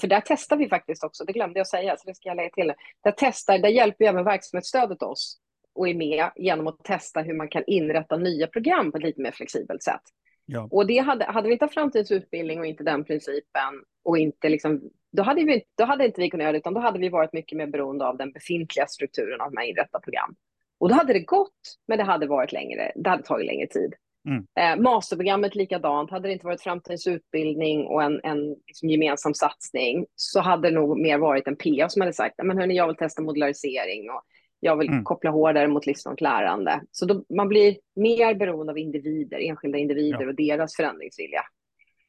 för 0.00 0.06
där 0.06 0.22
testar 0.26 0.56
vi 0.56 0.68
faktiskt 0.68 1.04
också, 1.04 1.24
det 1.24 1.32
glömde 1.32 1.60
jag 1.60 1.66
säga, 1.66 1.96
så 1.96 2.08
det 2.08 2.14
ska 2.14 2.28
jag 2.28 2.36
lägga 2.36 2.50
till. 2.50 2.72
Där, 3.04 3.14
testar, 3.16 3.58
där 3.58 3.68
hjälper 3.68 4.04
ju 4.04 4.08
även 4.08 4.24
verksamhetsstödet 4.24 5.02
oss 5.02 5.38
och 5.74 5.88
är 5.88 5.94
med 5.94 6.30
genom 6.36 6.66
att 6.66 6.84
testa 6.84 7.20
hur 7.20 7.34
man 7.34 7.48
kan 7.48 7.64
inrätta 7.66 8.16
nya 8.16 8.46
program 8.46 8.92
på 8.92 8.98
ett 8.98 9.04
lite 9.04 9.20
mer 9.20 9.32
flexibelt 9.32 9.82
sätt. 9.82 10.02
Ja. 10.46 10.68
Och 10.70 10.86
det 10.86 10.98
hade, 10.98 11.24
hade 11.24 11.48
vi 11.48 11.52
inte 11.52 11.68
framtidens 11.68 12.10
utbildning 12.10 12.60
och 12.60 12.66
inte 12.66 12.84
den 12.84 13.04
principen 13.04 13.74
och 14.04 14.18
inte 14.18 14.48
liksom, 14.48 14.90
då 15.12 15.22
hade, 15.22 15.44
vi, 15.44 15.62
då 15.78 15.84
hade 15.84 16.06
inte 16.06 16.20
vi 16.20 16.30
kunnat 16.30 16.44
göra 16.44 16.52
det, 16.52 16.58
utan 16.58 16.74
då 16.74 16.80
hade 16.80 16.98
vi 16.98 17.08
varit 17.08 17.32
mycket 17.32 17.58
mer 17.58 17.66
beroende 17.66 18.06
av 18.06 18.16
den 18.16 18.32
befintliga 18.32 18.86
strukturen 18.86 19.40
av 19.40 19.50
de 19.50 19.56
här 19.56 19.66
inrätta 19.66 20.00
program. 20.00 20.34
Och 20.80 20.88
då 20.88 20.94
hade 20.94 21.12
det 21.12 21.20
gått, 21.20 21.60
men 21.88 21.98
det 21.98 22.04
hade 22.04 22.26
varit 22.26 22.52
längre, 22.52 22.92
det 22.96 23.10
hade 23.10 23.22
tagit 23.22 23.46
längre 23.46 23.66
tid. 23.66 23.94
Mm. 24.28 24.46
Eh, 24.60 24.82
masterprogrammet 24.82 25.54
likadant. 25.54 26.10
Hade 26.10 26.28
det 26.28 26.32
inte 26.32 26.46
varit 26.46 26.62
framtidens 26.62 27.06
utbildning 27.06 27.86
och 27.86 28.02
en, 28.02 28.20
en 28.24 28.48
liksom 28.66 28.90
gemensam 28.90 29.34
satsning 29.34 30.06
så 30.14 30.40
hade 30.40 30.68
det 30.68 30.74
nog 30.74 30.98
mer 30.98 31.18
varit 31.18 31.48
en 31.48 31.56
PA 31.56 31.88
som 31.88 32.00
hade 32.00 32.12
sagt 32.12 32.34
men 32.42 32.58
hörni, 32.58 32.76
jag 32.76 32.86
vill 32.86 32.96
testa 32.96 33.22
modularisering 33.22 34.10
och 34.10 34.22
jag 34.60 34.76
vill 34.76 34.88
mm. 34.88 35.04
koppla 35.04 35.30
hårdare 35.30 35.68
mot 35.68 35.86
livslångt 35.86 36.20
lärande. 36.20 36.82
Så 36.90 37.06
då, 37.06 37.24
man 37.28 37.48
blir 37.48 37.76
mer 37.94 38.34
beroende 38.34 38.72
av 38.72 38.78
individer, 38.78 39.38
enskilda 39.38 39.78
individer 39.78 40.22
ja. 40.22 40.28
och 40.28 40.34
deras 40.34 40.76
förändringsvilja. 40.76 41.42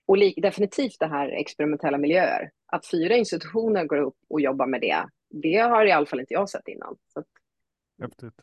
Och 0.05 0.17
definitivt 0.17 0.99
det 0.99 1.07
här 1.07 1.29
experimentella 1.29 1.97
miljöer. 1.97 2.51
Att 2.65 2.87
fyra 2.87 3.15
institutioner 3.15 3.85
går 3.85 3.97
upp 3.97 4.17
och 4.29 4.41
jobbar 4.41 4.67
med 4.67 4.81
det, 4.81 5.05
det 5.29 5.57
har 5.57 5.85
i 5.85 5.91
alla 5.91 6.05
fall 6.05 6.19
inte 6.19 6.33
jag 6.33 6.49
sett 6.49 6.67
innan. 6.67 6.95
Så 7.13 7.19
att, 7.19 7.25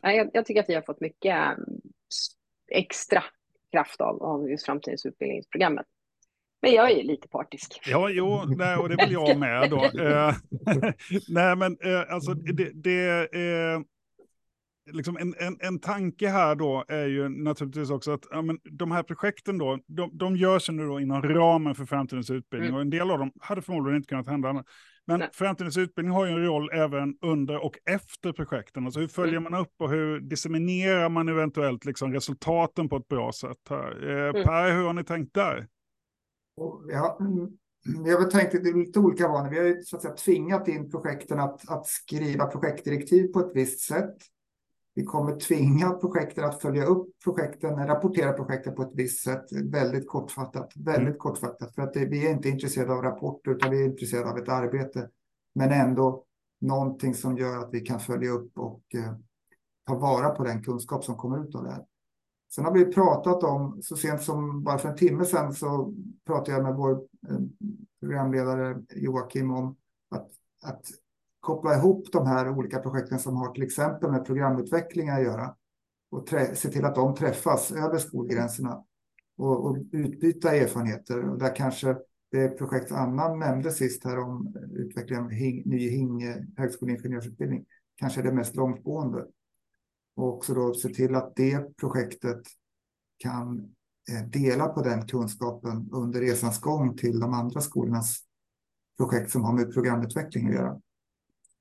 jag, 0.01 0.29
jag 0.33 0.45
tycker 0.45 0.61
att 0.61 0.69
vi 0.69 0.75
har 0.75 0.81
fått 0.81 1.01
mycket 1.01 1.35
mm, 1.35 1.81
extra 2.71 3.23
kraft 3.71 4.01
av, 4.01 4.23
av 4.23 4.49
just 4.49 4.65
framtidens 4.65 5.05
utbildningsprogrammet. 5.05 5.85
Men 6.61 6.73
jag 6.73 6.91
är 6.91 6.95
ju 6.95 7.03
lite 7.03 7.27
partisk. 7.27 7.79
Ja, 7.87 8.09
jo, 8.09 8.43
nej, 8.57 8.77
och 8.77 8.89
det 8.89 9.05
vill 9.05 9.13
jag 9.13 9.39
med 9.39 9.69
då. 9.69 9.85
Eh, 10.01 10.33
nej, 11.27 11.55
men 11.55 11.77
eh, 11.83 12.13
alltså 12.13 12.33
det, 12.33 12.71
det 12.73 13.01
är 13.01 13.75
liksom 14.91 15.17
en, 15.17 15.35
en, 15.37 15.57
en 15.59 15.79
tanke 15.79 16.29
här 16.29 16.55
då 16.55 16.85
är 16.87 17.05
ju 17.05 17.29
naturligtvis 17.29 17.89
också 17.89 18.11
att 18.11 18.25
ja, 18.31 18.41
men 18.41 18.59
de 18.63 18.91
här 18.91 19.03
projekten 19.03 19.57
då, 19.57 19.79
de, 19.87 20.17
de 20.17 20.35
görs 20.35 20.69
nu 20.69 20.87
då 20.87 20.99
inom 20.99 21.21
ramen 21.21 21.75
för 21.75 21.85
framtidens 21.85 22.29
utbildning 22.29 22.69
mm. 22.69 22.75
och 22.75 22.81
en 22.81 22.89
del 22.89 23.11
av 23.11 23.19
dem 23.19 23.31
hade 23.39 23.61
förmodligen 23.61 23.97
inte 23.97 24.07
kunnat 24.07 24.27
hända. 24.27 24.63
Men 25.07 25.19
Nej. 25.19 25.29
framtidens 25.33 25.77
utbildning 25.77 26.15
har 26.15 26.25
ju 26.25 26.31
en 26.31 26.45
roll 26.45 26.69
även 26.73 27.17
under 27.21 27.65
och 27.65 27.77
efter 27.85 28.31
projekten. 28.31 28.85
Alltså 28.85 28.99
hur 28.99 29.07
följer 29.07 29.37
mm. 29.37 29.51
man 29.51 29.61
upp 29.61 29.73
och 29.79 29.89
hur 29.89 30.19
disseminerar 30.19 31.09
man 31.09 31.29
eventuellt 31.29 31.85
liksom 31.85 32.13
resultaten 32.13 32.89
på 32.89 32.95
ett 32.97 33.07
bra 33.07 33.31
sätt? 33.31 33.57
Här? 33.69 34.09
Eh, 34.09 34.29
mm. 34.29 34.43
Per, 34.43 34.71
hur 34.71 34.85
har 34.85 34.93
ni 34.93 35.03
tänkt 35.03 35.33
där? 35.33 35.67
Ja, 36.87 37.17
mm, 37.19 37.49
vi 38.03 38.11
har 38.11 38.19
väl 38.19 38.31
tänkt 38.31 38.51
det 38.51 38.69
är 38.69 38.85
lite 38.85 38.99
olika 38.99 39.27
vanor. 39.27 39.49
Vi 39.49 39.57
har 39.57 39.65
ju 39.65 39.81
så 39.81 39.95
att 39.95 40.01
säga, 40.01 40.13
tvingat 40.13 40.67
in 40.67 40.91
projekten 40.91 41.39
att, 41.39 41.69
att 41.69 41.87
skriva 41.87 42.45
projektdirektiv 42.45 43.27
på 43.27 43.39
ett 43.39 43.51
visst 43.53 43.79
sätt. 43.79 44.15
Vi 44.95 45.03
kommer 45.03 45.39
tvinga 45.39 45.89
projekten 45.89 46.45
att 46.45 46.61
följa 46.61 46.85
upp 46.85 47.09
projekten, 47.23 47.87
rapportera 47.87 48.33
projekten 48.33 48.75
på 48.75 48.81
ett 48.81 48.91
visst 48.93 49.23
sätt, 49.23 49.45
väldigt 49.51 50.07
kortfattat. 50.07 50.71
Väldigt 50.75 51.07
mm. 51.07 51.17
kortfattat, 51.17 51.75
för 51.75 51.81
att 51.81 51.93
det, 51.93 52.05
vi 52.05 52.27
är 52.27 52.31
inte 52.31 52.49
intresserade 52.49 52.93
av 52.93 53.01
rapporter, 53.01 53.51
utan 53.51 53.71
vi 53.71 53.81
är 53.81 53.85
intresserade 53.85 54.29
av 54.29 54.37
ett 54.37 54.49
arbete. 54.49 55.09
Men 55.55 55.71
ändå 55.71 56.23
någonting 56.61 57.13
som 57.13 57.37
gör 57.37 57.59
att 57.59 57.73
vi 57.73 57.79
kan 57.79 57.99
följa 57.99 58.29
upp 58.29 58.57
och 58.57 58.81
eh, 58.95 59.13
ta 59.87 59.95
vara 59.95 60.29
på 60.29 60.43
den 60.43 60.63
kunskap 60.63 61.03
som 61.03 61.15
kommer 61.15 61.43
ut 61.43 61.55
av 61.55 61.63
det 61.63 61.71
här. 61.71 61.85
Sen 62.55 62.65
har 62.65 62.73
vi 62.73 62.85
pratat 62.85 63.43
om, 63.43 63.79
så 63.81 63.95
sent 63.95 64.23
som 64.23 64.63
bara 64.63 64.77
för 64.77 64.89
en 64.89 64.95
timme 64.95 65.25
sedan 65.25 65.53
så 65.53 65.93
pratade 66.25 66.51
jag 66.51 66.63
med 66.63 66.75
vår 66.75 66.91
eh, 66.91 67.39
programledare 67.99 68.83
Joakim 68.95 69.51
om 69.51 69.75
att, 70.09 70.29
att 70.63 70.81
koppla 71.45 71.75
ihop 71.75 72.11
de 72.11 72.27
här 72.27 72.49
olika 72.49 72.79
projekten 72.79 73.19
som 73.19 73.35
har 73.35 73.53
till 73.53 73.63
exempel 73.63 74.11
med 74.11 74.25
programutveckling 74.25 75.09
att 75.09 75.23
göra 75.23 75.55
och 76.11 76.29
se 76.53 76.69
till 76.69 76.85
att 76.85 76.95
de 76.95 77.15
träffas 77.15 77.71
över 77.71 77.97
skolgränserna 77.97 78.83
och, 79.37 79.65
och 79.65 79.77
utbyta 79.91 80.55
erfarenheter. 80.55 81.29
Och 81.29 81.39
där 81.39 81.55
kanske 81.55 81.97
det 82.31 82.49
projekt 82.49 82.91
Anna 82.91 83.35
nämnde 83.35 83.71
sist 83.71 84.03
här 84.03 84.19
om 84.19 84.55
utvecklingen 84.73 85.23
av 85.25 85.31
hing, 85.31 85.63
ny 85.65 85.89
HING 85.89 86.23
eh, 86.23 86.35
högskoleingenjörsutbildning 86.57 87.65
kanske 87.95 88.21
är 88.21 88.23
det 88.23 88.31
mest 88.31 88.55
långtgående. 88.55 89.25
Och 90.15 90.33
också 90.33 90.53
då 90.53 90.73
se 90.73 90.89
till 90.89 91.15
att 91.15 91.35
det 91.35 91.77
projektet 91.77 92.41
kan 93.17 93.57
eh, 94.11 94.27
dela 94.27 94.67
på 94.67 94.81
den 94.81 95.07
kunskapen 95.07 95.89
under 95.91 96.21
resans 96.21 96.61
gång 96.61 96.97
till 96.97 97.19
de 97.19 97.33
andra 97.33 97.61
skolornas 97.61 98.17
projekt 98.97 99.31
som 99.31 99.43
har 99.43 99.53
med 99.53 99.73
programutveckling 99.73 100.47
att 100.47 100.53
göra. 100.53 100.81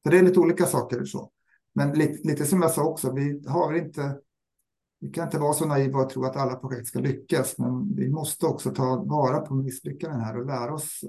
Så 0.05 0.11
det 0.11 0.19
är 0.19 0.23
lite 0.23 0.40
olika 0.40 0.67
saker. 0.67 1.05
Så. 1.05 1.31
Men 1.75 1.99
lite, 1.99 2.29
lite 2.29 2.45
som 2.45 2.62
jag 2.62 2.71
sa 2.71 2.85
också, 2.85 3.12
vi 3.12 3.43
har 3.49 3.75
inte 3.75 4.21
vi 5.05 5.11
kan 5.11 5.25
inte 5.25 5.38
vara 5.38 5.53
så 5.53 5.67
naiva 5.67 5.99
och 5.99 6.11
tro 6.11 6.25
att 6.25 6.37
alla 6.37 6.55
projekt 6.55 6.87
ska 6.87 6.99
lyckas, 6.99 7.59
men 7.59 7.95
vi 7.95 8.11
måste 8.11 8.47
också 8.47 8.71
ta 8.71 9.05
vara 9.05 9.40
på 9.40 9.55
misslyckanden 9.55 10.21
här 10.21 10.38
och 10.38 10.47
lära 10.47 10.75
oss 10.75 11.01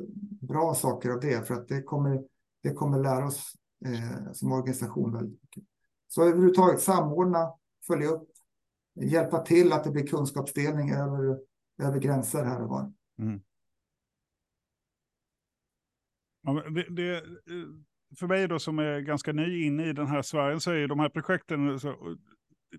bra 0.41 0.73
saker 0.73 1.09
av 1.09 1.19
det, 1.19 1.47
för 1.47 1.53
att 1.53 1.67
det 1.67 1.81
kommer, 1.81 2.23
det 2.63 2.73
kommer 2.73 2.99
lära 2.99 3.25
oss 3.25 3.53
eh, 3.85 4.31
som 4.33 4.51
organisation 4.51 5.13
väldigt 5.13 5.41
mycket. 5.41 5.63
Så 6.07 6.23
överhuvudtaget 6.23 6.81
samordna, 6.81 7.53
följa 7.87 8.09
upp, 8.09 8.29
hjälpa 9.01 9.39
till 9.39 9.73
att 9.73 9.83
det 9.83 9.91
blir 9.91 10.07
kunskapsdelning 10.07 10.91
över, 10.91 11.39
över 11.81 11.99
gränser 11.99 12.43
här 12.43 12.63
och 12.63 12.69
var. 12.69 12.93
Mm. 13.19 13.41
Ja, 16.41 16.53
det, 16.53 16.95
det, 16.95 17.23
för 18.19 18.27
mig 18.27 18.47
då 18.47 18.59
som 18.59 18.79
är 18.79 18.99
ganska 18.99 19.33
ny 19.33 19.65
inne 19.65 19.85
i 19.85 19.93
den 19.93 20.07
här 20.07 20.21
sfären 20.21 20.59
så 20.59 20.71
är 20.71 20.87
de 20.87 20.99
här 20.99 21.09
projekten 21.09 21.79
så, 21.79 21.95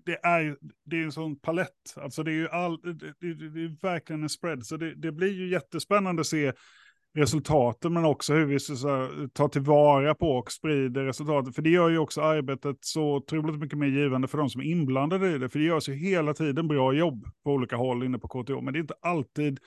det 0.05 0.25
är, 0.25 0.57
det 0.85 0.99
är 0.99 1.03
en 1.03 1.11
sån 1.11 1.39
palett. 1.39 1.95
Alltså 1.95 2.23
det 2.23 2.31
är 2.31 2.35
ju 2.35 2.49
all, 2.49 2.81
det, 2.81 2.93
det, 2.93 3.49
det 3.49 3.61
är 3.61 3.81
verkligen 3.81 4.23
en 4.23 4.29
spread. 4.29 4.65
Så 4.65 4.77
det, 4.77 4.95
det, 4.95 5.11
blir 5.11 5.33
ju 5.33 5.49
jättespännande 5.49 6.21
att 6.21 6.27
se 6.27 6.53
resultaten, 7.15 7.93
men 7.93 8.05
också 8.05 8.33
hur 8.33 8.45
vi 8.45 8.59
så, 8.59 9.09
tar 9.33 9.47
tillvara 9.47 10.15
på 10.15 10.31
och 10.31 10.51
sprider 10.51 11.03
resultaten. 11.03 11.53
För 11.53 11.61
det 11.61 11.69
gör 11.69 11.89
ju 11.89 11.97
också 11.97 12.21
arbetet 12.21 12.77
så 12.81 13.15
otroligt 13.15 13.59
mycket 13.59 13.79
mer 13.79 13.87
givande 13.87 14.27
för 14.27 14.37
de 14.37 14.49
som 14.49 14.61
är 14.61 14.65
inblandade 14.65 15.35
i 15.35 15.37
det. 15.37 15.49
För 15.49 15.59
det 15.59 15.65
görs 15.65 15.89
ju 15.89 15.93
hela 15.93 16.33
tiden 16.33 16.67
bra 16.67 16.93
jobb 16.93 17.25
på 17.43 17.51
olika 17.51 17.75
håll 17.75 18.03
inne 18.03 18.19
på 18.19 18.27
KTH, 18.27 18.61
men 18.61 18.73
det 18.73 18.79
är 18.79 18.81
inte 18.81 18.97
alltid 19.01 19.59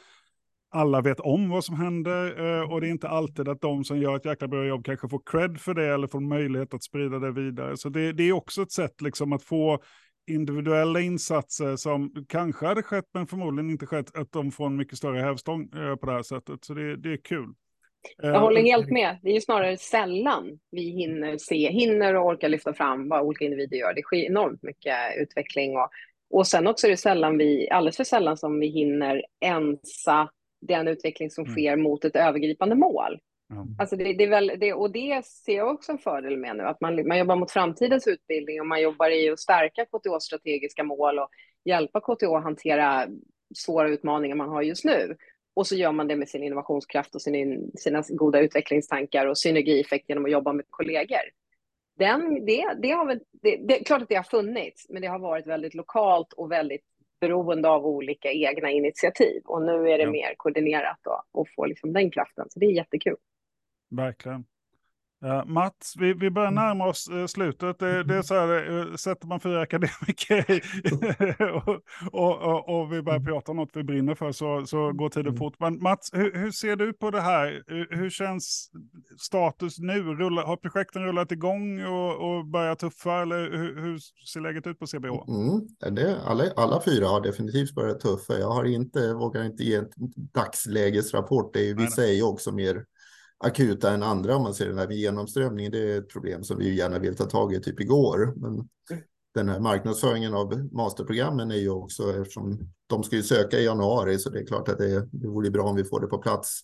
alla 0.70 1.00
vet 1.00 1.20
om 1.20 1.50
vad 1.50 1.64
som 1.64 1.76
händer 1.76 2.40
eh, 2.40 2.72
och 2.72 2.80
det 2.80 2.86
är 2.88 2.90
inte 2.90 3.08
alltid 3.08 3.48
att 3.48 3.60
de 3.60 3.84
som 3.84 3.98
gör 3.98 4.16
ett 4.16 4.24
jäkla 4.24 4.48
bra 4.48 4.64
jobb 4.64 4.84
kanske 4.84 5.08
får 5.08 5.22
cred 5.26 5.60
för 5.60 5.74
det 5.74 5.94
eller 5.94 6.06
får 6.06 6.20
möjlighet 6.20 6.74
att 6.74 6.82
sprida 6.82 7.18
det 7.18 7.32
vidare. 7.32 7.76
Så 7.76 7.88
det, 7.88 8.12
det 8.12 8.22
är 8.22 8.32
också 8.32 8.62
ett 8.62 8.72
sätt 8.72 9.00
liksom 9.00 9.32
att 9.32 9.42
få 9.42 9.78
individuella 10.30 11.00
insatser 11.00 11.76
som 11.76 12.24
kanske 12.28 12.66
hade 12.66 12.82
skett 12.82 13.04
men 13.14 13.26
förmodligen 13.26 13.70
inte 13.70 13.86
skett, 13.86 14.16
att 14.16 14.32
de 14.32 14.52
får 14.52 14.66
en 14.66 14.76
mycket 14.76 14.98
större 14.98 15.20
hävstång 15.20 15.62
eh, 15.62 15.96
på 15.96 16.06
det 16.06 16.12
här 16.12 16.22
sättet. 16.22 16.64
Så 16.64 16.74
det, 16.74 16.96
det 16.96 17.12
är 17.12 17.16
kul. 17.16 17.48
Jag 18.16 18.34
eh, 18.34 18.40
håller 18.40 18.62
helt 18.62 18.90
med. 18.90 19.18
Det 19.22 19.30
är 19.30 19.34
ju 19.34 19.40
snarare 19.40 19.76
sällan 19.76 20.58
vi 20.70 20.90
hinner 20.90 21.38
se, 21.38 21.70
hinner 21.70 22.14
och 22.14 22.26
orkar 22.26 22.48
lyfta 22.48 22.74
fram 22.74 23.08
vad 23.08 23.22
olika 23.22 23.44
individer 23.44 23.76
gör. 23.76 23.94
Det 23.94 24.02
sker 24.02 24.16
enormt 24.16 24.62
mycket 24.62 24.96
utveckling 25.18 25.76
och, 25.76 25.88
och 26.30 26.46
sen 26.46 26.66
också 26.66 26.86
är 26.86 26.90
det 26.90 26.96
sällan 26.96 27.38
vi, 27.38 27.70
alldeles 27.70 27.96
för 27.96 28.04
sällan 28.04 28.36
som 28.36 28.60
vi 28.60 28.66
hinner 28.66 29.22
ensa 29.40 30.28
den 30.60 30.88
utveckling 30.88 31.30
som 31.30 31.44
mm. 31.44 31.54
sker 31.54 31.72
mm. 31.72 31.82
mot 31.82 32.04
ett 32.04 32.16
övergripande 32.16 32.74
mål. 32.74 33.20
Mm. 33.50 33.66
Alltså 33.78 33.96
det, 33.96 34.12
det, 34.12 34.24
är 34.24 34.28
väl, 34.28 34.52
det, 34.60 34.72
och 34.72 34.92
det 34.92 35.26
ser 35.26 35.56
jag 35.56 35.74
också 35.74 35.92
en 35.92 35.98
fördel 35.98 36.36
med 36.36 36.56
nu, 36.56 36.62
att 36.62 36.80
man, 36.80 37.08
man 37.08 37.18
jobbar 37.18 37.36
mot 37.36 37.50
framtidens 37.50 38.06
utbildning 38.06 38.60
och 38.60 38.66
man 38.66 38.82
jobbar 38.82 39.10
i 39.10 39.30
att 39.30 39.40
stärka 39.40 39.84
KTHs 39.84 40.22
strategiska 40.22 40.84
mål 40.84 41.18
och 41.18 41.28
hjälpa 41.64 42.00
KTH 42.00 42.24
att 42.36 42.42
hantera 42.42 43.08
svåra 43.54 43.88
utmaningar 43.88 44.36
man 44.36 44.48
har 44.48 44.62
just 44.62 44.84
nu. 44.84 45.16
Och 45.54 45.66
så 45.66 45.74
gör 45.74 45.92
man 45.92 46.08
det 46.08 46.16
med 46.16 46.28
sin 46.28 46.42
innovationskraft 46.42 47.14
och 47.14 47.22
sin, 47.22 47.70
sina 47.74 48.02
goda 48.08 48.40
utvecklingstankar 48.40 49.26
och 49.26 49.38
synergieffekt 49.38 50.08
genom 50.08 50.24
att 50.24 50.30
jobba 50.30 50.52
med 50.52 50.64
kollegor. 50.70 51.20
Den, 51.98 52.46
det, 52.46 52.74
det, 52.82 52.90
har 52.90 53.06
väl, 53.06 53.20
det, 53.42 53.56
det 53.56 53.80
är 53.80 53.84
klart 53.84 54.02
att 54.02 54.08
det 54.08 54.14
har 54.14 54.22
funnits, 54.22 54.86
men 54.88 55.02
det 55.02 55.08
har 55.08 55.18
varit 55.18 55.46
väldigt 55.46 55.74
lokalt 55.74 56.32
och 56.32 56.52
väldigt 56.52 56.84
beroende 57.20 57.68
av 57.68 57.86
olika 57.86 58.30
egna 58.30 58.70
initiativ. 58.70 59.42
Och 59.44 59.62
nu 59.62 59.90
är 59.90 59.98
det 59.98 60.04
ja. 60.04 60.10
mer 60.10 60.34
koordinerat 60.36 60.98
då, 61.02 61.22
och 61.32 61.48
få 61.56 61.66
liksom 61.66 61.92
den 61.92 62.10
kraften. 62.10 62.46
Så 62.50 62.58
det 62.58 62.66
är 62.66 62.72
jättekul. 62.72 63.16
Verkligen. 63.90 64.44
Uh, 65.24 65.44
Mats, 65.46 65.94
vi, 65.98 66.12
vi 66.12 66.30
börjar 66.30 66.48
mm. 66.48 66.64
närma 66.64 66.86
oss 66.86 67.08
uh, 67.12 67.26
slutet. 67.26 67.78
Det, 67.78 68.04
det, 68.04 68.14
är 68.14 68.22
så 68.22 68.34
här, 68.34 68.70
uh, 68.70 68.96
sätter 68.96 69.26
man 69.26 69.40
fyra 69.40 69.60
akademiker 69.60 70.44
och, 71.54 71.80
och, 72.12 72.42
och, 72.42 72.80
och, 72.80 72.92
vi 72.92 73.02
börjar 73.02 73.18
mm. 73.18 73.26
prata 73.26 73.50
om 73.50 73.56
något 73.56 73.70
vi 73.72 73.82
brinner 73.82 74.14
för 74.14 74.32
så, 74.32 74.66
så 74.66 74.92
går 74.92 75.08
tiden 75.08 75.26
mm. 75.26 75.38
fort. 75.38 75.54
Men 75.58 75.82
Mats, 75.82 76.10
hur, 76.12 76.34
hur, 76.34 76.50
ser 76.50 76.76
du 76.76 76.92
på 76.92 77.10
det 77.10 77.20
här? 77.20 77.62
Hur, 77.66 77.96
hur 77.96 78.10
känns 78.10 78.70
status 79.18 79.78
nu? 79.78 80.02
Rullar, 80.02 80.42
har 80.42 80.56
projekten 80.56 81.04
rullat 81.04 81.32
igång 81.32 81.84
och, 81.84 82.36
och 82.38 82.46
börjat 82.46 82.78
tuffa? 82.78 83.22
Eller 83.22 83.50
hur, 83.50 83.82
hur, 83.82 83.98
ser 84.32 84.40
läget 84.40 84.66
ut 84.66 84.78
på 84.78 84.86
CBH? 84.86 85.28
Mm, 85.28 85.94
det, 85.96 86.20
alla, 86.24 86.44
alla 86.56 86.82
fyra 86.84 87.06
har 87.06 87.20
definitivt 87.20 87.74
börjat 87.74 88.00
tuffa. 88.00 88.38
Jag 88.38 88.50
har 88.50 88.64
inte, 88.64 89.14
vågar 89.14 89.44
inte 89.44 89.64
ge 89.64 89.76
en 89.76 89.88
dagslägesrapport. 90.34 91.54
Det 91.54 91.70
är, 91.70 91.74
vissa 91.74 92.06
är 92.06 92.12
ju 92.12 92.22
också 92.22 92.52
mer 92.52 92.84
akuta 93.40 93.92
än 93.92 94.02
andra 94.02 94.36
om 94.36 94.42
man 94.42 94.54
ser 94.54 94.68
den 94.68 94.78
här 94.78 94.90
genomströmningen. 94.90 95.72
Det 95.72 95.92
är 95.92 95.98
ett 95.98 96.08
problem 96.08 96.44
som 96.44 96.58
vi 96.58 96.74
gärna 96.74 96.98
vill 96.98 97.16
ta 97.16 97.24
tag 97.24 97.54
i 97.54 97.60
typ 97.60 97.80
igår. 97.80 98.34
Men 98.36 98.68
den 99.34 99.48
här 99.48 99.60
marknadsföringen 99.60 100.34
av 100.34 100.68
masterprogrammen 100.72 101.50
är 101.50 101.56
ju 101.56 101.70
också 101.70 102.20
eftersom 102.20 102.58
de 102.86 103.02
ska 103.02 103.16
ju 103.16 103.22
söka 103.22 103.58
i 103.58 103.64
januari 103.64 104.18
så 104.18 104.30
det 104.30 104.40
är 104.40 104.46
klart 104.46 104.68
att 104.68 104.78
det, 104.78 105.08
det 105.12 105.28
vore 105.28 105.50
bra 105.50 105.62
om 105.62 105.76
vi 105.76 105.84
får 105.84 106.00
det 106.00 106.06
på 106.06 106.18
plats 106.18 106.60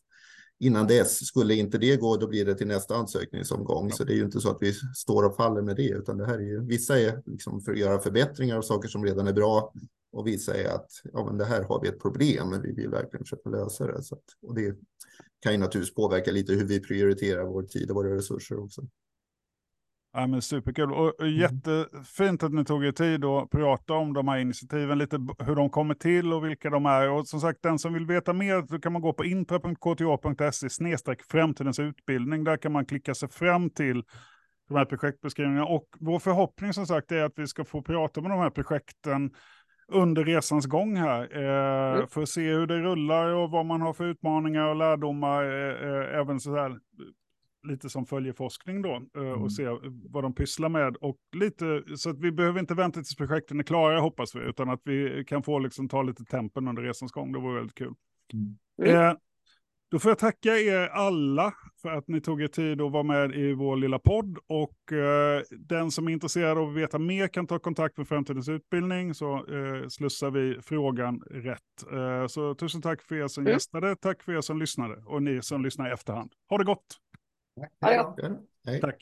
innan 0.58 0.86
dess. 0.86 1.26
Skulle 1.26 1.54
inte 1.54 1.78
det 1.78 1.96
gå, 1.96 2.16
då 2.16 2.28
blir 2.28 2.44
det 2.44 2.54
till 2.54 2.66
nästa 2.66 2.96
ansökningsomgång. 2.96 3.88
Ja. 3.88 3.96
Så 3.96 4.04
det 4.04 4.12
är 4.12 4.16
ju 4.16 4.24
inte 4.24 4.40
så 4.40 4.50
att 4.50 4.58
vi 4.60 4.72
står 4.94 5.24
och 5.24 5.36
faller 5.36 5.62
med 5.62 5.76
det, 5.76 5.88
utan 5.88 6.18
det 6.18 6.26
här 6.26 6.38
är 6.38 6.46
ju 6.46 6.66
vissa 6.66 7.00
är 7.00 7.22
liksom 7.26 7.60
för 7.60 7.72
att 7.72 7.78
göra 7.78 7.98
förbättringar 7.98 8.56
av 8.56 8.62
saker 8.62 8.88
som 8.88 9.04
redan 9.04 9.26
är 9.26 9.32
bra 9.32 9.72
och 10.12 10.26
vissa 10.26 10.54
är 10.54 10.68
att 10.68 10.90
ja, 11.12 11.24
men 11.24 11.38
det 11.38 11.44
här 11.44 11.62
har 11.62 11.80
vi 11.82 11.88
ett 11.88 12.00
problem, 12.00 12.50
men 12.50 12.62
vi 12.62 12.72
vill 12.72 12.88
verkligen 12.88 13.24
försöka 13.24 13.50
lösa 13.50 13.86
det. 13.86 14.02
Så 14.02 14.14
att, 14.14 14.24
och 14.42 14.54
det 14.54 14.76
kan 15.46 15.52
ju 15.52 15.59
naturligtvis 15.59 15.94
påverka 15.94 16.30
lite 16.30 16.52
hur 16.52 16.64
vi 16.64 16.80
prioriterar 16.80 17.44
vår 17.44 17.62
tid 17.62 17.90
och 17.90 17.96
våra 17.96 18.16
resurser 18.16 18.59
också. 18.64 18.82
Ja, 20.12 20.26
men 20.26 20.42
superkul 20.42 20.92
och 20.92 21.20
mm. 21.20 21.35
jättefint 21.35 22.42
att 22.42 22.52
ni 22.52 22.64
tog 22.64 22.85
er 22.85 22.92
tid 22.92 23.24
att 23.24 23.50
prata 23.50 23.94
om 23.94 24.12
de 24.12 24.28
här 24.28 24.38
initiativen, 24.38 24.98
lite 24.98 25.16
hur 25.38 25.54
de 25.54 25.70
kommer 25.70 25.94
till 25.94 26.32
och 26.32 26.44
vilka 26.44 26.70
de 26.70 26.87
är. 26.87 27.11
Och 27.11 27.28
som 27.28 27.40
sagt, 27.40 27.62
den 27.62 27.78
som 27.78 27.94
vill 27.94 28.06
veta 28.06 28.32
mer 28.32 28.66
så 28.66 28.80
kan 28.80 28.92
man 28.92 29.02
gå 29.02 29.12
på 29.12 29.24
intra.kta.se 29.24 30.70
snedstreck 30.70 31.22
framtidens 31.22 31.78
utbildning. 31.78 32.44
Där 32.44 32.56
kan 32.56 32.72
man 32.72 32.87
klicka 32.87 33.14
sig 33.14 33.28
fram 33.28 33.70
till 33.70 34.02
de 34.68 34.76
här 34.76 34.85
projektbeskrivningarna. 34.85 35.66
Och 35.66 35.88
vår 36.00 36.18
förhoppning 36.18 36.72
som 36.72 36.87
sagt 36.87 37.12
är 37.12 37.22
att 37.22 37.32
vi 37.37 37.46
ska 37.46 37.64
få 37.64 37.82
prata 37.82 38.20
med 38.20 38.30
de 38.30 38.40
här 38.40 38.50
projekten 38.50 39.30
under 39.92 40.25
resans 40.25 40.66
gång 40.66 40.96
här. 40.96 41.37
Eh, 41.37 41.96
mm. 41.96 42.09
För 42.09 42.22
att 42.22 42.29
se 42.29 42.53
hur 42.53 42.66
det 42.66 42.79
rullar 42.79 43.29
och 43.29 43.51
vad 43.51 43.66
man 43.66 43.81
har 43.81 43.92
för 43.92 44.05
utmaningar 44.05 44.68
och 44.68 44.77
lärdomar. 44.77 45.44
Eh, 45.44 45.90
eh 45.90 46.18
även 46.20 46.40
så 46.40 46.57
här, 46.57 46.79
lite 47.68 47.90
som 47.90 48.07
följeforskning 48.07 48.83
då. 48.83 48.94
Eh, 49.16 49.22
mm. 49.22 49.42
Och 49.42 49.53
se 49.53 49.68
vad 50.11 50.25
de 50.25 50.35
pysslar 50.35 50.68
med. 50.68 50.96
Och 50.96 51.16
lite, 51.37 51.83
så 51.96 52.11
att 52.11 52.18
vi 52.18 52.33
behöver 52.33 52.61
inte 52.61 52.75
vänta 52.75 53.01
tills 53.01 53.16
projekten 53.16 53.61
är 53.61 53.64
klara 53.64 54.01
hoppas 54.01 54.35
vi. 54.35 54.40
Utan 54.40 54.70
att 54.70 54.81
vi 54.85 55.25
kan 55.25 55.42
få 55.42 55.59
liksom 55.59 55.88
ta 55.88 56.03
lite 56.03 56.25
tempen 56.25 56.68
under 56.68 56.83
resans 56.83 57.12
gång. 57.12 57.33
Det 57.33 57.38
vore 57.38 57.55
väldigt 57.55 57.79
kul. 57.79 57.94
Mm. 58.33 58.57
Då 59.90 59.99
får 59.99 60.11
jag 60.11 60.18
tacka 60.18 60.59
er 60.59 60.88
alla 60.88 61.55
för 61.83 61.88
att 61.88 62.09
ni 62.09 62.20
tog 62.20 62.42
er 62.42 62.49
tid 62.49 62.81
att 62.81 62.92
vara 62.92 63.03
med 63.03 63.35
i 63.35 63.53
vår 63.53 63.77
lilla 63.77 63.99
podd. 63.99 64.38
Och 64.46 64.92
eh, 64.92 65.42
den 65.51 65.90
som 65.90 66.09
är 66.09 66.12
intresserad 66.12 66.59
av 66.59 66.68
att 66.68 66.75
veta 66.75 66.99
mer 66.99 67.29
kan 67.29 67.46
ta 67.46 67.59
kontakt 67.59 67.96
med 67.96 68.09
Framtidens 68.09 68.49
utbildning 68.49 69.14
så 69.14 69.35
eh, 69.37 69.88
slussar 69.88 70.31
vi 70.31 70.59
frågan 70.62 71.20
rätt. 71.31 71.92
Eh, 71.92 72.27
så 72.27 72.55
tusen 72.55 72.83
tack 72.83 73.03
för 73.03 73.14
er 73.14 73.29
som 73.29 73.42
mm. 73.42 73.53
gästade, 73.53 73.96
tack 73.96 74.22
för 74.22 74.33
er 74.33 74.40
som 74.40 74.59
lyssnade 74.59 74.96
och 75.07 75.22
ni 75.22 75.42
som 75.42 75.64
lyssnar 75.64 75.88
i 75.88 75.92
efterhand. 75.92 76.33
Ha 76.51 76.59
det 76.59 76.64
gott! 76.64 76.87
Tack. 77.81 77.92
Hej. 78.66 78.81
Tack. 78.81 78.94